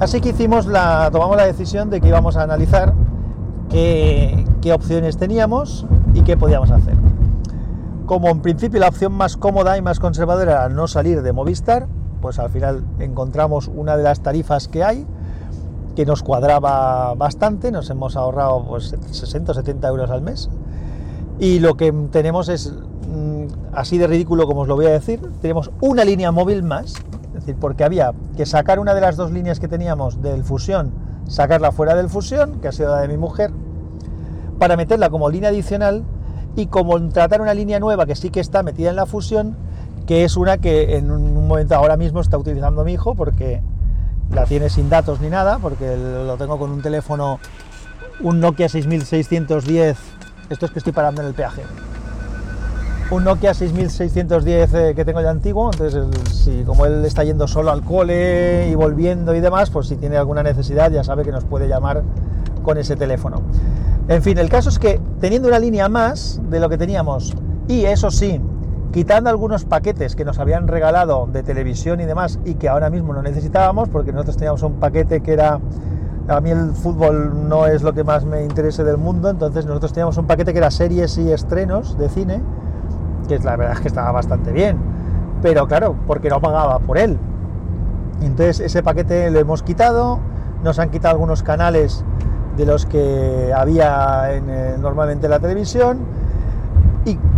Así 0.00 0.22
que 0.22 0.30
hicimos 0.30 0.64
la, 0.64 1.10
tomamos 1.12 1.36
la 1.36 1.44
decisión 1.44 1.90
de 1.90 2.00
que 2.00 2.08
íbamos 2.08 2.38
a 2.38 2.42
analizar 2.44 2.94
qué, 3.68 4.46
opciones 4.72 5.18
teníamos 5.18 5.86
y 6.14 6.22
qué 6.22 6.38
podíamos 6.38 6.70
hacer. 6.70 6.99
Como 8.10 8.28
en 8.28 8.40
principio 8.42 8.80
la 8.80 8.88
opción 8.88 9.12
más 9.12 9.36
cómoda 9.36 9.78
y 9.78 9.82
más 9.82 10.00
conservadora 10.00 10.50
era 10.50 10.68
no 10.68 10.88
salir 10.88 11.22
de 11.22 11.32
Movistar, 11.32 11.86
pues 12.20 12.40
al 12.40 12.50
final 12.50 12.82
encontramos 12.98 13.68
una 13.68 13.96
de 13.96 14.02
las 14.02 14.20
tarifas 14.20 14.66
que 14.66 14.82
hay 14.82 15.06
que 15.94 16.04
nos 16.04 16.24
cuadraba 16.24 17.14
bastante, 17.14 17.70
nos 17.70 17.88
hemos 17.88 18.16
ahorrado 18.16 18.64
pues 18.66 18.96
60 19.12 19.52
o 19.52 19.54
70 19.54 19.86
euros 19.86 20.10
al 20.10 20.22
mes. 20.22 20.50
Y 21.38 21.60
lo 21.60 21.76
que 21.76 21.92
tenemos 22.10 22.48
es, 22.48 22.72
mm, 22.72 23.44
así 23.74 23.96
de 23.96 24.08
ridículo 24.08 24.44
como 24.44 24.62
os 24.62 24.66
lo 24.66 24.74
voy 24.74 24.86
a 24.86 24.90
decir, 24.90 25.20
tenemos 25.40 25.70
una 25.80 26.04
línea 26.04 26.32
móvil 26.32 26.64
más, 26.64 26.94
es 27.28 27.32
decir, 27.34 27.54
porque 27.60 27.84
había 27.84 28.10
que 28.36 28.44
sacar 28.44 28.80
una 28.80 28.92
de 28.92 29.02
las 29.02 29.14
dos 29.16 29.30
líneas 29.30 29.60
que 29.60 29.68
teníamos 29.68 30.20
del 30.20 30.42
fusión 30.42 30.90
sacarla 31.28 31.70
fuera 31.70 31.94
del 31.94 32.08
fusión, 32.08 32.58
que 32.60 32.66
ha 32.66 32.72
sido 32.72 32.90
la 32.90 33.02
de 33.02 33.06
mi 33.06 33.18
mujer, 33.18 33.52
para 34.58 34.76
meterla 34.76 35.10
como 35.10 35.30
línea 35.30 35.50
adicional 35.50 36.02
y 36.56 36.66
como 36.66 37.00
tratar 37.10 37.40
una 37.40 37.54
línea 37.54 37.78
nueva 37.80 38.06
que 38.06 38.16
sí 38.16 38.30
que 38.30 38.40
está 38.40 38.62
metida 38.62 38.90
en 38.90 38.96
la 38.96 39.06
fusión, 39.06 39.56
que 40.06 40.24
es 40.24 40.36
una 40.36 40.58
que 40.58 40.96
en 40.96 41.10
un 41.10 41.46
momento 41.46 41.74
ahora 41.74 41.96
mismo 41.96 42.20
está 42.20 42.36
utilizando 42.36 42.84
mi 42.84 42.92
hijo 42.92 43.14
porque 43.14 43.62
la 44.32 44.44
tiene 44.44 44.70
sin 44.70 44.88
datos 44.88 45.20
ni 45.20 45.28
nada, 45.28 45.58
porque 45.58 45.96
lo 45.96 46.36
tengo 46.36 46.58
con 46.58 46.70
un 46.70 46.82
teléfono, 46.82 47.38
un 48.20 48.40
Nokia 48.40 48.68
6610, 48.68 49.96
esto 50.50 50.66
es 50.66 50.72
que 50.72 50.78
estoy 50.78 50.92
parando 50.92 51.22
en 51.22 51.28
el 51.28 51.34
peaje, 51.34 51.62
un 53.10 53.24
Nokia 53.24 53.54
6610 53.54 54.74
eh, 54.74 54.94
que 54.94 55.04
tengo 55.04 55.20
ya 55.20 55.30
antiguo, 55.30 55.70
entonces 55.72 56.04
si 56.32 56.62
como 56.62 56.86
él 56.86 57.04
está 57.04 57.24
yendo 57.24 57.48
solo 57.48 57.72
al 57.72 57.82
cole 57.82 58.68
y 58.70 58.74
volviendo 58.74 59.34
y 59.34 59.40
demás, 59.40 59.70
pues 59.70 59.88
si 59.88 59.96
tiene 59.96 60.16
alguna 60.16 60.42
necesidad 60.42 60.90
ya 60.92 61.02
sabe 61.02 61.24
que 61.24 61.32
nos 61.32 61.44
puede 61.44 61.66
llamar 61.68 62.02
con 62.62 62.78
ese 62.78 62.94
teléfono. 62.96 63.42
En 64.08 64.22
fin, 64.22 64.38
el 64.38 64.48
caso 64.48 64.68
es 64.68 64.78
que 64.78 65.00
teniendo 65.20 65.48
una 65.48 65.58
línea 65.58 65.88
más 65.88 66.40
de 66.50 66.60
lo 66.60 66.68
que 66.68 66.78
teníamos 66.78 67.34
y 67.68 67.84
eso 67.84 68.10
sí, 68.10 68.40
quitando 68.92 69.30
algunos 69.30 69.64
paquetes 69.64 70.16
que 70.16 70.24
nos 70.24 70.38
habían 70.38 70.66
regalado 70.66 71.28
de 71.32 71.42
televisión 71.42 72.00
y 72.00 72.06
demás 72.06 72.38
y 72.44 72.54
que 72.54 72.68
ahora 72.68 72.90
mismo 72.90 73.12
no 73.12 73.22
necesitábamos 73.22 73.88
porque 73.88 74.12
nosotros 74.12 74.36
teníamos 74.36 74.62
un 74.62 74.74
paquete 74.74 75.20
que 75.20 75.32
era 75.32 75.60
a 76.28 76.40
mí 76.40 76.50
el 76.50 76.72
fútbol 76.72 77.48
no 77.48 77.66
es 77.66 77.82
lo 77.82 77.92
que 77.92 78.04
más 78.04 78.24
me 78.24 78.44
interese 78.44 78.84
del 78.84 78.98
mundo, 78.98 79.30
entonces 79.30 79.66
nosotros 79.66 79.92
teníamos 79.92 80.16
un 80.16 80.26
paquete 80.26 80.52
que 80.52 80.58
era 80.58 80.70
series 80.70 81.18
y 81.18 81.30
estrenos 81.32 81.98
de 81.98 82.08
cine 82.08 82.40
que 83.28 83.38
la 83.38 83.56
verdad 83.56 83.74
es 83.74 83.80
que 83.80 83.88
estaba 83.88 84.10
bastante 84.10 84.52
bien, 84.52 84.76
pero 85.42 85.66
claro, 85.68 85.94
porque 86.06 86.28
no 86.28 86.40
pagaba 86.40 86.80
por 86.80 86.98
él. 86.98 87.18
Entonces 88.20 88.60
ese 88.60 88.82
paquete 88.82 89.30
lo 89.30 89.38
hemos 89.38 89.62
quitado, 89.62 90.18
nos 90.64 90.78
han 90.78 90.90
quitado 90.90 91.14
algunos 91.14 91.42
canales 91.42 92.04
de 92.56 92.66
los 92.66 92.86
que 92.86 93.52
había 93.54 94.32
en, 94.32 94.50
eh, 94.50 94.76
normalmente 94.78 95.26
en 95.26 95.30
la 95.30 95.38
televisión 95.38 95.98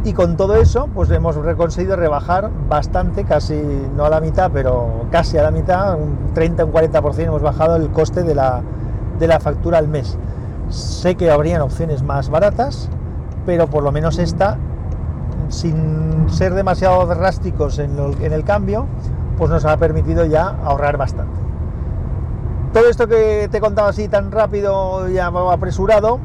y, 0.04 0.12
con 0.12 0.36
todo 0.36 0.56
eso 0.56 0.88
pues 0.92 1.10
hemos 1.10 1.36
conseguido 1.56 1.96
rebajar 1.96 2.50
bastante, 2.68 3.24
casi 3.24 3.54
no 3.96 4.04
a 4.04 4.10
la 4.10 4.20
mitad, 4.20 4.50
pero 4.52 5.06
casi 5.10 5.38
a 5.38 5.42
la 5.44 5.50
mitad, 5.50 5.96
un 5.96 6.34
30, 6.34 6.64
un 6.64 6.72
40% 6.72 7.18
hemos 7.20 7.42
bajado 7.42 7.76
el 7.76 7.90
coste 7.90 8.24
de 8.24 8.34
la, 8.34 8.62
de 9.18 9.26
la 9.28 9.38
factura 9.38 9.78
al 9.78 9.88
mes. 9.88 10.18
Sé 10.68 11.14
que 11.14 11.30
habrían 11.30 11.62
opciones 11.62 12.02
más 12.02 12.28
baratas, 12.28 12.90
pero 13.46 13.68
por 13.68 13.84
lo 13.84 13.92
menos 13.92 14.18
esta 14.18 14.58
sin 15.52 16.30
ser 16.30 16.54
demasiado 16.54 17.06
drásticos 17.06 17.78
en, 17.78 17.92
el 18.20 18.44
cambio, 18.44 18.86
pues 19.36 19.50
nos 19.50 19.64
ha 19.64 19.76
permitido 19.76 20.24
ya 20.24 20.48
ahorrar 20.64 20.96
bastante. 20.96 21.38
Todo 22.72 22.88
esto 22.88 23.06
que 23.06 23.48
te 23.50 23.58
he 23.58 23.60
contado 23.60 23.88
así 23.88 24.08
tan 24.08 24.32
rápido 24.32 25.10
y 25.10 25.18
apresurado, 25.18 26.18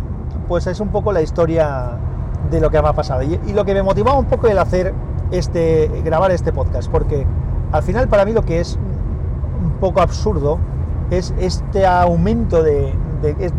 pues 0.47 0.65
es 0.67 0.79
un 0.79 0.89
poco 0.89 1.11
la 1.11 1.21
historia 1.21 1.97
de 2.49 2.61
lo 2.61 2.69
que 2.69 2.81
me 2.81 2.87
ha 2.87 2.93
pasado. 2.93 3.21
Y, 3.23 3.37
lo 3.53 3.65
que 3.65 3.73
me 3.73 3.83
motivaba 3.83 4.17
un 4.17 4.25
poco 4.25 4.47
el 4.47 4.57
hacer 4.57 4.93
este, 5.31 5.91
grabar 6.05 6.31
este 6.31 6.53
podcast, 6.53 6.89
porque 6.89 7.25
al 7.73 7.83
final 7.83 8.07
para 8.07 8.23
mí 8.23 8.31
lo 8.31 8.43
que 8.43 8.61
es 8.61 8.79
un 9.61 9.71
poco 9.79 10.01
absurdo 10.01 10.57
es 11.11 11.33
este 11.37 11.85
aumento 11.85 12.63
de 12.63 12.93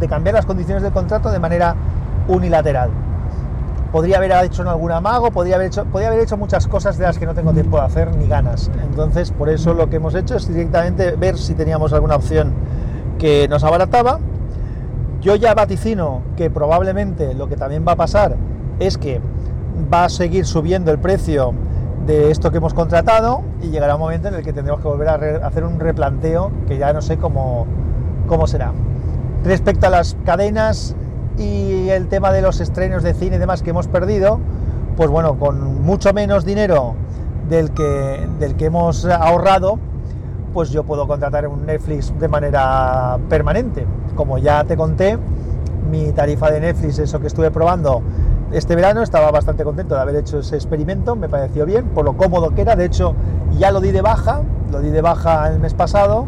cambiar 0.09 0.37
las 0.37 0.47
condiciones 0.47 0.83
del 0.83 0.93
contrato 0.93 1.31
de 1.31 1.39
manera 1.39 1.75
unilateral 2.27 2.91
podría 3.93 4.19
haber 4.19 4.33
hecho 4.45 4.63
en 4.63 4.69
algún 4.69 4.93
amago, 4.93 5.31
podría 5.31 5.57
haber 5.57 5.69
hecho, 5.69 5.85
podría 5.87 6.09
haber 6.09 6.21
hecho 6.21 6.37
muchas 6.37 6.67
cosas 6.67 6.99
de 6.99 7.05
las 7.05 7.19
que 7.19 7.27
no 7.27 7.35
tengo 7.35 7.53
tiempo 7.53 7.79
de 7.79 7.85
hacer 7.85 8.15
ni 8.17 8.27
ganas. 8.27 8.71
Entonces, 8.83 9.31
por 9.31 9.49
eso 9.49 9.75
lo 9.75 9.89
que 9.89 9.97
hemos 9.97 10.15
hecho 10.15 10.37
es 10.37 10.49
directamente 10.49 11.13
ver 11.13 11.39
si 11.39 11.55
teníamos 11.55 11.93
alguna 11.93 12.17
opción 12.17 12.53
que 13.19 13.49
nos 13.49 13.65
abarataba. 13.65 14.19
Yo 15.21 15.35
ya 15.37 15.55
vaticino 15.55 16.23
que 16.37 16.51
probablemente 16.51 17.35
lo 17.35 17.49
que 17.49 17.57
también 17.57 17.85
va 17.87 17.93
a 17.93 17.97
pasar 17.97 18.37
es 18.79 18.99
que 18.99 19.21
va 19.93 20.05
a 20.05 20.09
seguir 20.09 20.47
subiendo 20.47 20.93
el 20.93 20.99
precio 20.99 21.55
de 22.07 22.31
esto 22.31 22.51
que 22.51 22.59
hemos 22.59 22.75
contratado 22.75 23.43
y 23.63 23.69
llegará 23.69 23.97
un 23.97 24.01
momento 24.01 24.29
en 24.29 24.35
el 24.35 24.43
que 24.43 24.53
tendremos 24.53 24.81
que 24.81 24.89
volver 24.89 25.09
a 25.09 25.47
hacer 25.47 25.65
un 25.65 25.79
replanteo 25.79 26.51
que 26.67 26.79
ya 26.79 26.93
no 26.93 27.03
sé 27.03 27.19
cómo, 27.19 27.67
cómo 28.27 28.47
será. 28.47 28.73
Respecto 29.45 29.87
a 29.87 29.91
las 29.91 30.17
cadenas, 30.25 30.97
y 31.39 31.89
el 31.91 32.09
tema 32.09 32.33
de 32.33 32.43
los 32.43 32.61
estrenos 32.61 33.03
de 33.03 33.15
cine 33.15 33.37
y 33.37 33.39
demás 33.39 33.63
que 33.63 33.71
hemos 33.71 33.89
perdido, 33.89 34.41
pues 34.97 35.09
bueno, 35.09 35.39
con 35.39 35.83
mucho 35.83 36.13
menos 36.13 36.45
dinero 36.45 36.95
del 37.49 37.71
que, 37.71 38.29
del 38.39 38.57
que 38.57 38.67
hemos 38.67 39.05
ahorrado, 39.05 39.79
pues 40.53 40.71
yo 40.71 40.85
puedo 40.85 41.07
contratar 41.07 41.47
un 41.47 41.67
Netflix 41.67 42.13
de 42.19 42.29
manera 42.29 43.19
permanente. 43.29 43.87
Como 44.17 44.39
ya 44.39 44.65
te 44.65 44.77
conté, 44.77 45.19
mi 45.91 46.13
tarifa 46.13 46.51
de 46.51 46.61
Netflix, 46.61 46.99
eso 46.99 47.21
que 47.21 47.29
estuve 47.29 47.51
probando 47.51 48.03
este 48.51 48.75
verano, 48.75 49.03
estaba 49.03 49.31
bastante 49.31 49.63
contento 49.63 49.95
de 49.95 50.01
haber 50.01 50.17
hecho 50.17 50.41
ese 50.41 50.57
experimento, 50.57 51.17
me 51.17 51.29
pareció 51.29 51.67
bien, 51.67 51.85
por 51.89 52.05
lo 52.05 52.17
cómodo 52.17 52.51
que 52.55 52.63
era, 52.63 52.77
de 52.77 52.87
hecho 52.87 53.15
ya 53.59 53.71
lo 53.71 53.81
di 53.81 53.93
de 53.93 54.01
baja, 54.01 54.41
lo 54.71 54.81
di 54.81 54.91
de 54.91 55.03
baja 55.03 55.49
el 55.49 55.61
mes 55.61 55.75
pasado 55.75 56.27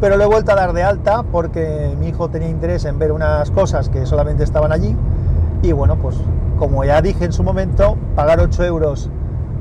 pero 0.00 0.16
lo 0.16 0.24
he 0.24 0.26
vuelto 0.26 0.52
a 0.52 0.54
dar 0.54 0.72
de 0.72 0.82
alta 0.82 1.22
porque 1.24 1.94
mi 1.98 2.08
hijo 2.08 2.30
tenía 2.30 2.48
interés 2.48 2.84
en 2.84 2.98
ver 2.98 3.12
unas 3.12 3.50
cosas 3.50 3.88
que 3.88 4.06
solamente 4.06 4.42
estaban 4.42 4.72
allí 4.72 4.96
y 5.62 5.72
bueno, 5.72 5.96
pues 5.96 6.16
como 6.58 6.84
ya 6.84 7.02
dije 7.02 7.24
en 7.24 7.32
su 7.32 7.42
momento, 7.42 7.96
pagar 8.16 8.40
8 8.40 8.64
euros 8.64 9.10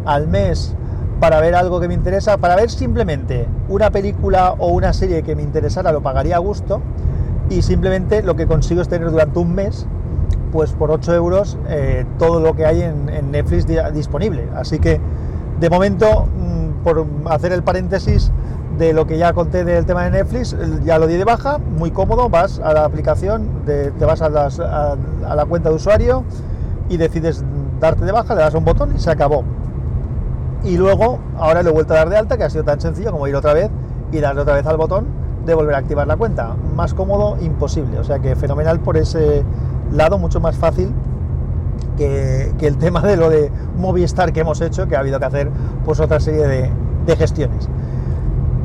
al 0.05 0.27
mes 0.27 0.75
para 1.19 1.41
ver 1.41 1.55
algo 1.55 1.79
que 1.79 1.87
me 1.87 1.93
interesa, 1.93 2.37
para 2.37 2.55
ver 2.55 2.69
simplemente 2.69 3.47
una 3.67 3.89
película 3.89 4.55
o 4.57 4.69
una 4.69 4.93
serie 4.93 5.23
que 5.23 5.35
me 5.35 5.43
interesara, 5.43 5.91
lo 5.91 6.01
pagaría 6.01 6.37
a 6.37 6.39
gusto 6.39 6.81
y 7.49 7.61
simplemente 7.61 8.23
lo 8.23 8.35
que 8.35 8.47
consigo 8.47 8.81
es 8.81 8.87
tener 8.87 9.11
durante 9.11 9.39
un 9.39 9.53
mes, 9.53 9.87
pues 10.51 10.71
por 10.71 10.91
8 10.91 11.13
euros, 11.13 11.57
eh, 11.67 12.05
todo 12.17 12.39
lo 12.39 12.55
que 12.55 12.65
hay 12.65 12.81
en, 12.81 13.31
Netflix 13.31 13.65
disponible. 13.93 14.47
Así 14.55 14.79
que 14.79 14.99
de 15.59 15.69
momento, 15.69 16.25
mm, 16.25 16.83
por 16.83 17.05
hacer 17.25 17.51
el 17.51 17.63
paréntesis, 17.63 18.31
de 18.79 18.93
lo 18.93 19.05
que 19.05 19.17
ya 19.17 19.33
conté 19.33 19.63
del 19.65 19.85
tema 19.85 20.05
de 20.05 20.11
Netflix, 20.11 20.55
ya 20.83 20.97
lo 20.97 21.05
di 21.05 21.17
de 21.17 21.25
baja, 21.25 21.57
muy 21.57 21.91
cómodo, 21.91 22.29
vas 22.29 22.59
a 22.59 22.73
la 22.73 22.85
aplicación, 22.85 23.47
te 23.65 23.91
vas 24.05 24.21
a, 24.21 24.29
la 24.29 25.45
cuenta 25.45 25.69
de 25.69 25.75
usuario 25.75 26.23
y 26.87 26.97
decides 26.97 27.43
darte 27.79 28.05
de 28.05 28.11
baja, 28.11 28.33
le 28.35 28.41
das 28.41 28.55
un 28.55 28.65
botón 28.65 28.95
y 28.95 28.99
se 28.99 29.11
acabó. 29.11 29.43
Y 30.63 30.77
luego, 30.77 31.19
ahora 31.37 31.61
lo 31.61 31.69
he 31.69 31.73
vuelto 31.73 31.93
a 31.93 31.97
dar 31.97 32.09
de 32.09 32.17
alta, 32.17 32.37
que 32.37 32.45
ha 32.45 32.49
sido 32.49 32.63
tan 32.63 32.79
sencillo 32.79 33.11
como 33.11 33.27
ir 33.27 33.35
otra 33.35 33.53
vez 33.53 33.69
y 34.11 34.19
darle 34.19 34.41
otra 34.41 34.55
vez 34.55 34.65
al 34.65 34.77
botón 34.77 35.05
de 35.45 35.53
volver 35.53 35.75
a 35.75 35.79
activar 35.79 36.07
la 36.07 36.15
cuenta. 36.17 36.55
Más 36.75 36.93
cómodo, 36.93 37.37
imposible. 37.41 37.99
O 37.99 38.03
sea 38.03 38.19
que 38.19 38.35
fenomenal 38.35 38.79
por 38.79 38.97
ese 38.97 39.43
lado, 39.91 40.17
mucho 40.17 40.39
más 40.39 40.55
fácil 40.55 40.93
que, 41.97 42.53
el 42.61 42.77
tema 42.77 43.01
de 43.01 43.17
lo 43.17 43.29
de 43.29 43.51
Movistar 43.77 44.31
que 44.31 44.41
hemos 44.41 44.61
hecho, 44.61 44.87
que 44.87 44.95
ha 44.95 44.99
habido 44.99 45.19
que 45.19 45.25
hacer 45.25 45.49
pues 45.85 45.99
otra 45.99 46.19
serie 46.19 46.47
de, 46.47 47.15
gestiones. 47.17 47.67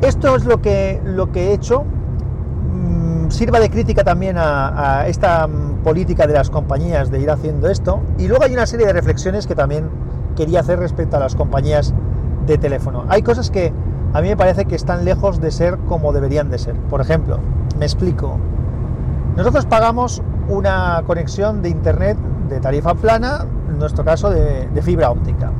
Esto 0.05 0.35
es 0.35 0.45
lo 0.45 0.61
que, 0.61 1.01
lo 1.03 1.31
que 1.31 1.49
he 1.49 1.53
hecho. 1.53 1.83
Mm, 1.83 3.29
sirva 3.29 3.59
de 3.59 3.69
crítica 3.69 4.03
también 4.03 4.35
a, 4.37 5.05
esta 5.07 5.47
mm, 5.47 5.83
política 5.83 6.27
de 6.27 6.33
las 6.33 6.49
compañías 6.49 7.09
de 7.09 7.19
ir 7.19 7.31
haciendo 7.31 7.67
esto. 7.69 8.01
Y 8.19 8.27
luego 8.27 8.43
hay 8.43 8.53
una 8.53 8.67
serie 8.67 8.85
de 8.85 8.93
reflexiones 8.93 9.47
que 9.47 9.55
también 9.55 9.89
quería 10.35 10.59
hacer 10.59 10.79
respecto 10.79 11.17
a 11.17 11.19
las 11.19 11.35
compañías 11.35 11.93
de 12.45 12.57
teléfono. 12.57 13.05
Hay 13.09 13.23
cosas 13.23 13.49
que 13.49 13.73
a 14.13 14.21
mí 14.21 14.29
me 14.29 14.37
parece 14.37 14.65
que 14.65 14.75
están 14.75 15.05
lejos 15.05 15.41
de 15.41 15.51
ser 15.51 15.77
como 15.87 16.13
deberían 16.13 16.49
de 16.49 16.59
ser. 16.59 16.75
Por 16.75 17.01
ejemplo, 17.01 17.39
me 17.79 17.85
explico. 17.85 18.37
Nosotros 19.35 19.65
pagamos 19.65 20.21
una 20.47 21.03
conexión 21.05 21.61
de 21.61 21.69
internet 21.69 22.17
de 22.47 22.59
tarifa 22.59 22.93
plana, 22.93 23.45
en 23.69 23.79
nuestro 23.79 24.05
caso 24.05 24.29
de, 24.29 24.69
fibra 24.81 25.09
óptica. 25.09 25.51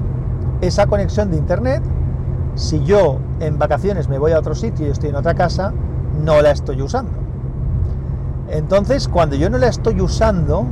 Esa 0.62 0.88
conexión 0.88 1.32
de 1.32 1.38
internet, 1.38 1.82
si 2.56 2.84
yo 2.84 3.20
en 3.40 3.60
vacaciones 3.60 4.10
me 4.10 4.18
voy 4.18 4.32
a 4.32 4.40
otro 4.40 4.56
sitio 4.56 4.88
y 4.88 4.90
estoy 4.90 5.10
en 5.10 5.16
otra 5.16 5.34
casa, 5.36 5.74
no 6.24 6.42
la 6.42 6.52
estoy 6.52 6.82
usando. 6.82 7.12
Entonces, 8.50 9.08
cuando 9.08 9.36
yo 9.36 9.50
no 9.50 9.58
la 9.58 9.68
estoy 9.68 10.00
usando, 10.02 10.66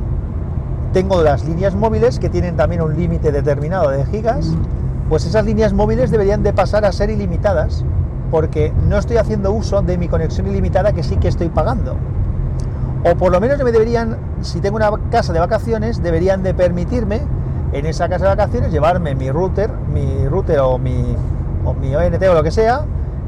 tengo 0.92 1.22
las 1.22 1.44
líneas 1.44 1.74
móviles 1.74 2.18
que 2.18 2.30
tienen 2.30 2.56
también 2.56 2.80
un 2.80 2.96
límite 2.96 3.32
determinado 3.32 3.90
de 3.90 4.06
gigas, 4.06 4.54
pues 5.08 5.26
esas 5.26 5.44
líneas 5.44 5.72
móviles 5.72 6.10
deberían 6.10 6.42
de 6.42 6.52
pasar 6.52 6.84
a 6.84 6.92
ser 6.92 7.10
ilimitadas, 7.10 7.84
porque 8.30 8.72
no 8.88 8.96
estoy 8.96 9.18
haciendo 9.18 9.52
uso 9.52 9.82
de 9.82 9.98
mi 9.98 10.08
conexión 10.08 10.46
ilimitada 10.46 10.92
que 10.92 11.02
sí 11.02 11.16
que 11.16 11.28
estoy 11.28 11.48
pagando. 11.48 11.96
O 13.04 13.16
por 13.16 13.30
lo 13.30 13.40
menos 13.40 13.62
me 13.62 13.70
deberían, 13.70 14.16
si 14.40 14.60
tengo 14.60 14.76
una 14.76 14.90
casa 15.10 15.32
de 15.34 15.40
vacaciones, 15.40 16.02
deberían 16.02 16.42
de 16.42 16.54
permitirme 16.54 17.20
en 17.72 17.86
esa 17.86 18.08
casa 18.08 18.24
de 18.24 18.30
vacaciones 18.30 18.72
llevarme 18.72 19.14
mi 19.14 19.30
router, 19.30 19.70
mi 19.92 20.26
router 20.26 20.60
o 20.60 20.78
mi, 20.78 21.16
o 21.64 21.74
mi 21.74 21.94
ONT 21.94 22.22
o 22.22 22.34
lo 22.34 22.42
que 22.42 22.50
sea, 22.50 22.84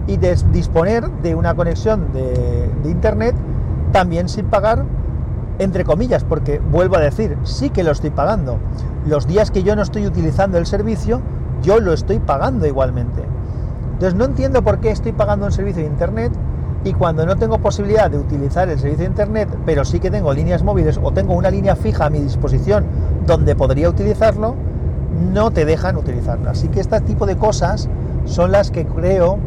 y 0.07 0.16
disponer 0.16 1.09
de 1.23 1.35
una 1.35 1.55
conexión 1.55 2.12
de, 2.12 2.71
de 2.83 2.90
internet 2.90 3.35
también 3.93 4.28
sin 4.28 4.47
pagar, 4.47 4.85
entre 5.59 5.85
comillas, 5.85 6.25
porque 6.25 6.59
vuelvo 6.59 6.97
a 6.97 7.00
decir, 7.00 7.37
sí 7.45 7.71
que 7.71 7.83
lo 7.83 7.93
estoy 7.93 8.11
pagando. 8.11 8.59
Los 9.07 9.26
días 9.26 9.50
que 9.50 9.62
yo 9.62 9.75
no 9.75 9.83
estoy 9.83 10.07
utilizando 10.07 10.59
el 10.59 10.66
servicio, 10.66 11.23
yo 11.62 11.81
lo 11.81 11.93
estoy 11.93 12.19
pagando 12.19 12.66
igualmente. 12.66 13.23
Entonces 13.95 14.14
no 14.14 14.26
entiendo 14.26 14.62
por 14.62 14.78
qué 14.78 14.90
estoy 14.90 15.12
pagando 15.12 15.47
un 15.47 15.52
servicio 15.52 15.83
de 15.83 15.88
internet 15.88 16.33
y 16.85 16.93
cuando 16.93 17.25
no 17.25 17.37
tengo 17.37 17.59
posibilidad 17.59 18.11
de 18.11 18.19
utilizar 18.19 18.69
el 18.69 18.78
servicio 18.78 19.05
de 19.05 19.11
internet, 19.11 19.49
pero 19.64 19.85
sí 19.85 19.99
que 19.99 20.11
tengo 20.11 20.33
líneas 20.33 20.62
móviles 20.62 21.00
o 21.02 21.12
tengo 21.12 21.35
una 21.35 21.50
línea 21.50 21.75
fija 21.75 22.07
a 22.07 22.11
mi 22.11 22.21
disposición 22.21 22.85
donde 23.26 23.57
podría 23.57 23.88
utilizarlo, 23.88 24.55
no 25.33 25.51
te 25.51 25.65
dejan 25.65 25.97
utilizarlo. 25.97 26.51
Así 26.51 26.69
que 26.69 26.81
este 26.81 27.01
tipo 27.01 27.27
de 27.27 27.37
cosas 27.37 27.89
son 28.25 28.53
las 28.53 28.71
que 28.71 28.87
creo 28.87 29.39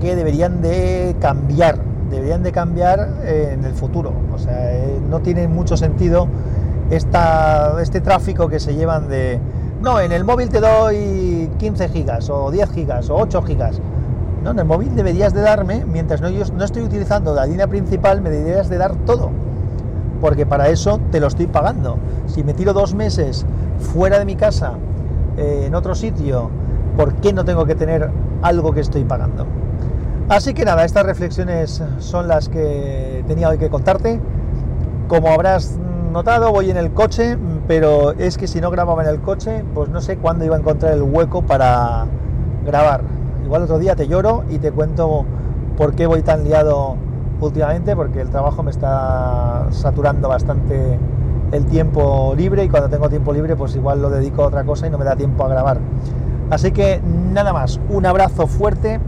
que 0.00 0.16
deberían 0.16 0.60
de 0.60 1.16
cambiar, 1.20 1.78
deberían 2.10 2.42
de 2.42 2.52
cambiar 2.52 3.08
eh, 3.22 3.50
en 3.54 3.64
el 3.64 3.74
futuro. 3.74 4.12
O 4.34 4.38
sea, 4.38 4.74
eh, 4.74 5.00
no 5.08 5.20
tiene 5.20 5.48
mucho 5.48 5.76
sentido 5.76 6.28
esta, 6.90 7.80
este 7.80 8.00
tráfico 8.00 8.48
que 8.48 8.60
se 8.60 8.74
llevan 8.74 9.08
de, 9.08 9.38
no, 9.82 10.00
en 10.00 10.12
el 10.12 10.24
móvil 10.24 10.48
te 10.48 10.60
doy 10.60 11.50
15 11.58 11.88
gigas 11.88 12.28
o 12.30 12.50
10 12.50 12.70
gigas 12.70 13.10
o 13.10 13.16
8 13.16 13.42
gigas 13.42 13.80
no, 14.44 14.50
en 14.50 14.58
el 14.58 14.66
móvil 14.66 14.94
deberías 14.94 15.32
de 15.32 15.40
darme, 15.40 15.86
mientras 15.86 16.20
no, 16.20 16.28
yo 16.28 16.44
no 16.54 16.64
estoy 16.64 16.82
utilizando 16.82 17.34
la 17.34 17.46
línea 17.46 17.66
principal, 17.66 18.20
me 18.20 18.28
deberías 18.28 18.68
de 18.68 18.76
dar 18.76 18.94
todo. 18.94 19.30
Porque 20.20 20.44
para 20.44 20.68
eso 20.68 21.00
te 21.10 21.18
lo 21.18 21.28
estoy 21.28 21.46
pagando. 21.46 21.96
Si 22.26 22.44
me 22.44 22.52
tiro 22.52 22.74
dos 22.74 22.94
meses 22.94 23.46
fuera 23.78 24.18
de 24.18 24.26
mi 24.26 24.36
casa, 24.36 24.74
eh, 25.36 25.64
en 25.66 25.74
otro 25.74 25.94
sitio, 25.94 26.50
¿por 26.96 27.14
qué 27.16 27.32
no 27.32 27.44
tengo 27.44 27.66
que 27.66 27.74
tener 27.74 28.10
algo 28.42 28.72
que 28.72 28.80
estoy 28.80 29.04
pagando? 29.04 29.46
Así 30.28 30.54
que 30.54 30.64
nada, 30.64 30.84
estas 30.84 31.04
reflexiones 31.04 31.82
son 31.98 32.28
las 32.28 32.48
que 32.48 33.24
tenía 33.26 33.48
hoy 33.48 33.58
que 33.58 33.68
contarte. 33.68 34.20
Como 35.06 35.28
habrás 35.28 35.78
notado, 36.12 36.50
voy 36.50 36.70
en 36.70 36.78
el 36.78 36.92
coche, 36.92 37.36
pero 37.68 38.12
es 38.12 38.38
que 38.38 38.46
si 38.46 38.60
no 38.60 38.70
grababa 38.70 39.02
en 39.02 39.10
el 39.10 39.20
coche, 39.20 39.64
pues 39.74 39.90
no 39.90 40.00
sé 40.00 40.16
cuándo 40.16 40.44
iba 40.44 40.56
a 40.56 40.58
encontrar 40.58 40.94
el 40.94 41.02
hueco 41.02 41.42
para 41.42 42.06
grabar. 42.64 43.02
Igual 43.44 43.62
otro 43.64 43.78
día 43.78 43.96
te 43.96 44.08
lloro 44.08 44.44
y 44.48 44.58
te 44.58 44.72
cuento 44.72 45.26
por 45.76 45.94
qué 45.94 46.06
voy 46.06 46.22
tan 46.22 46.44
liado 46.44 46.96
últimamente, 47.40 47.94
porque 47.94 48.22
el 48.22 48.30
trabajo 48.30 48.62
me 48.62 48.70
está 48.70 49.66
saturando 49.70 50.28
bastante 50.28 50.98
el 51.52 51.66
tiempo 51.66 52.34
libre 52.36 52.64
y 52.64 52.68
cuando 52.68 52.88
tengo 52.88 53.08
tiempo 53.08 53.32
libre 53.32 53.56
pues 53.56 53.76
igual 53.76 54.02
lo 54.02 54.10
dedico 54.10 54.42
a 54.42 54.46
otra 54.46 54.64
cosa 54.64 54.86
y 54.86 54.90
no 54.90 54.98
me 54.98 55.04
da 55.04 55.16
tiempo 55.16 55.44
a 55.44 55.48
grabar. 55.48 55.78
Así 56.50 56.72
que 56.72 57.00
nada 57.32 57.52
más, 57.52 57.80
un 57.88 58.06
abrazo 58.06 58.46
fuerte, 58.46 59.00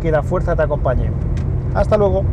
que 0.00 0.10
la 0.10 0.22
fuerza 0.22 0.56
te 0.56 0.62
acompañe. 0.62 1.10
Hasta 1.74 1.96
luego. 1.96 2.24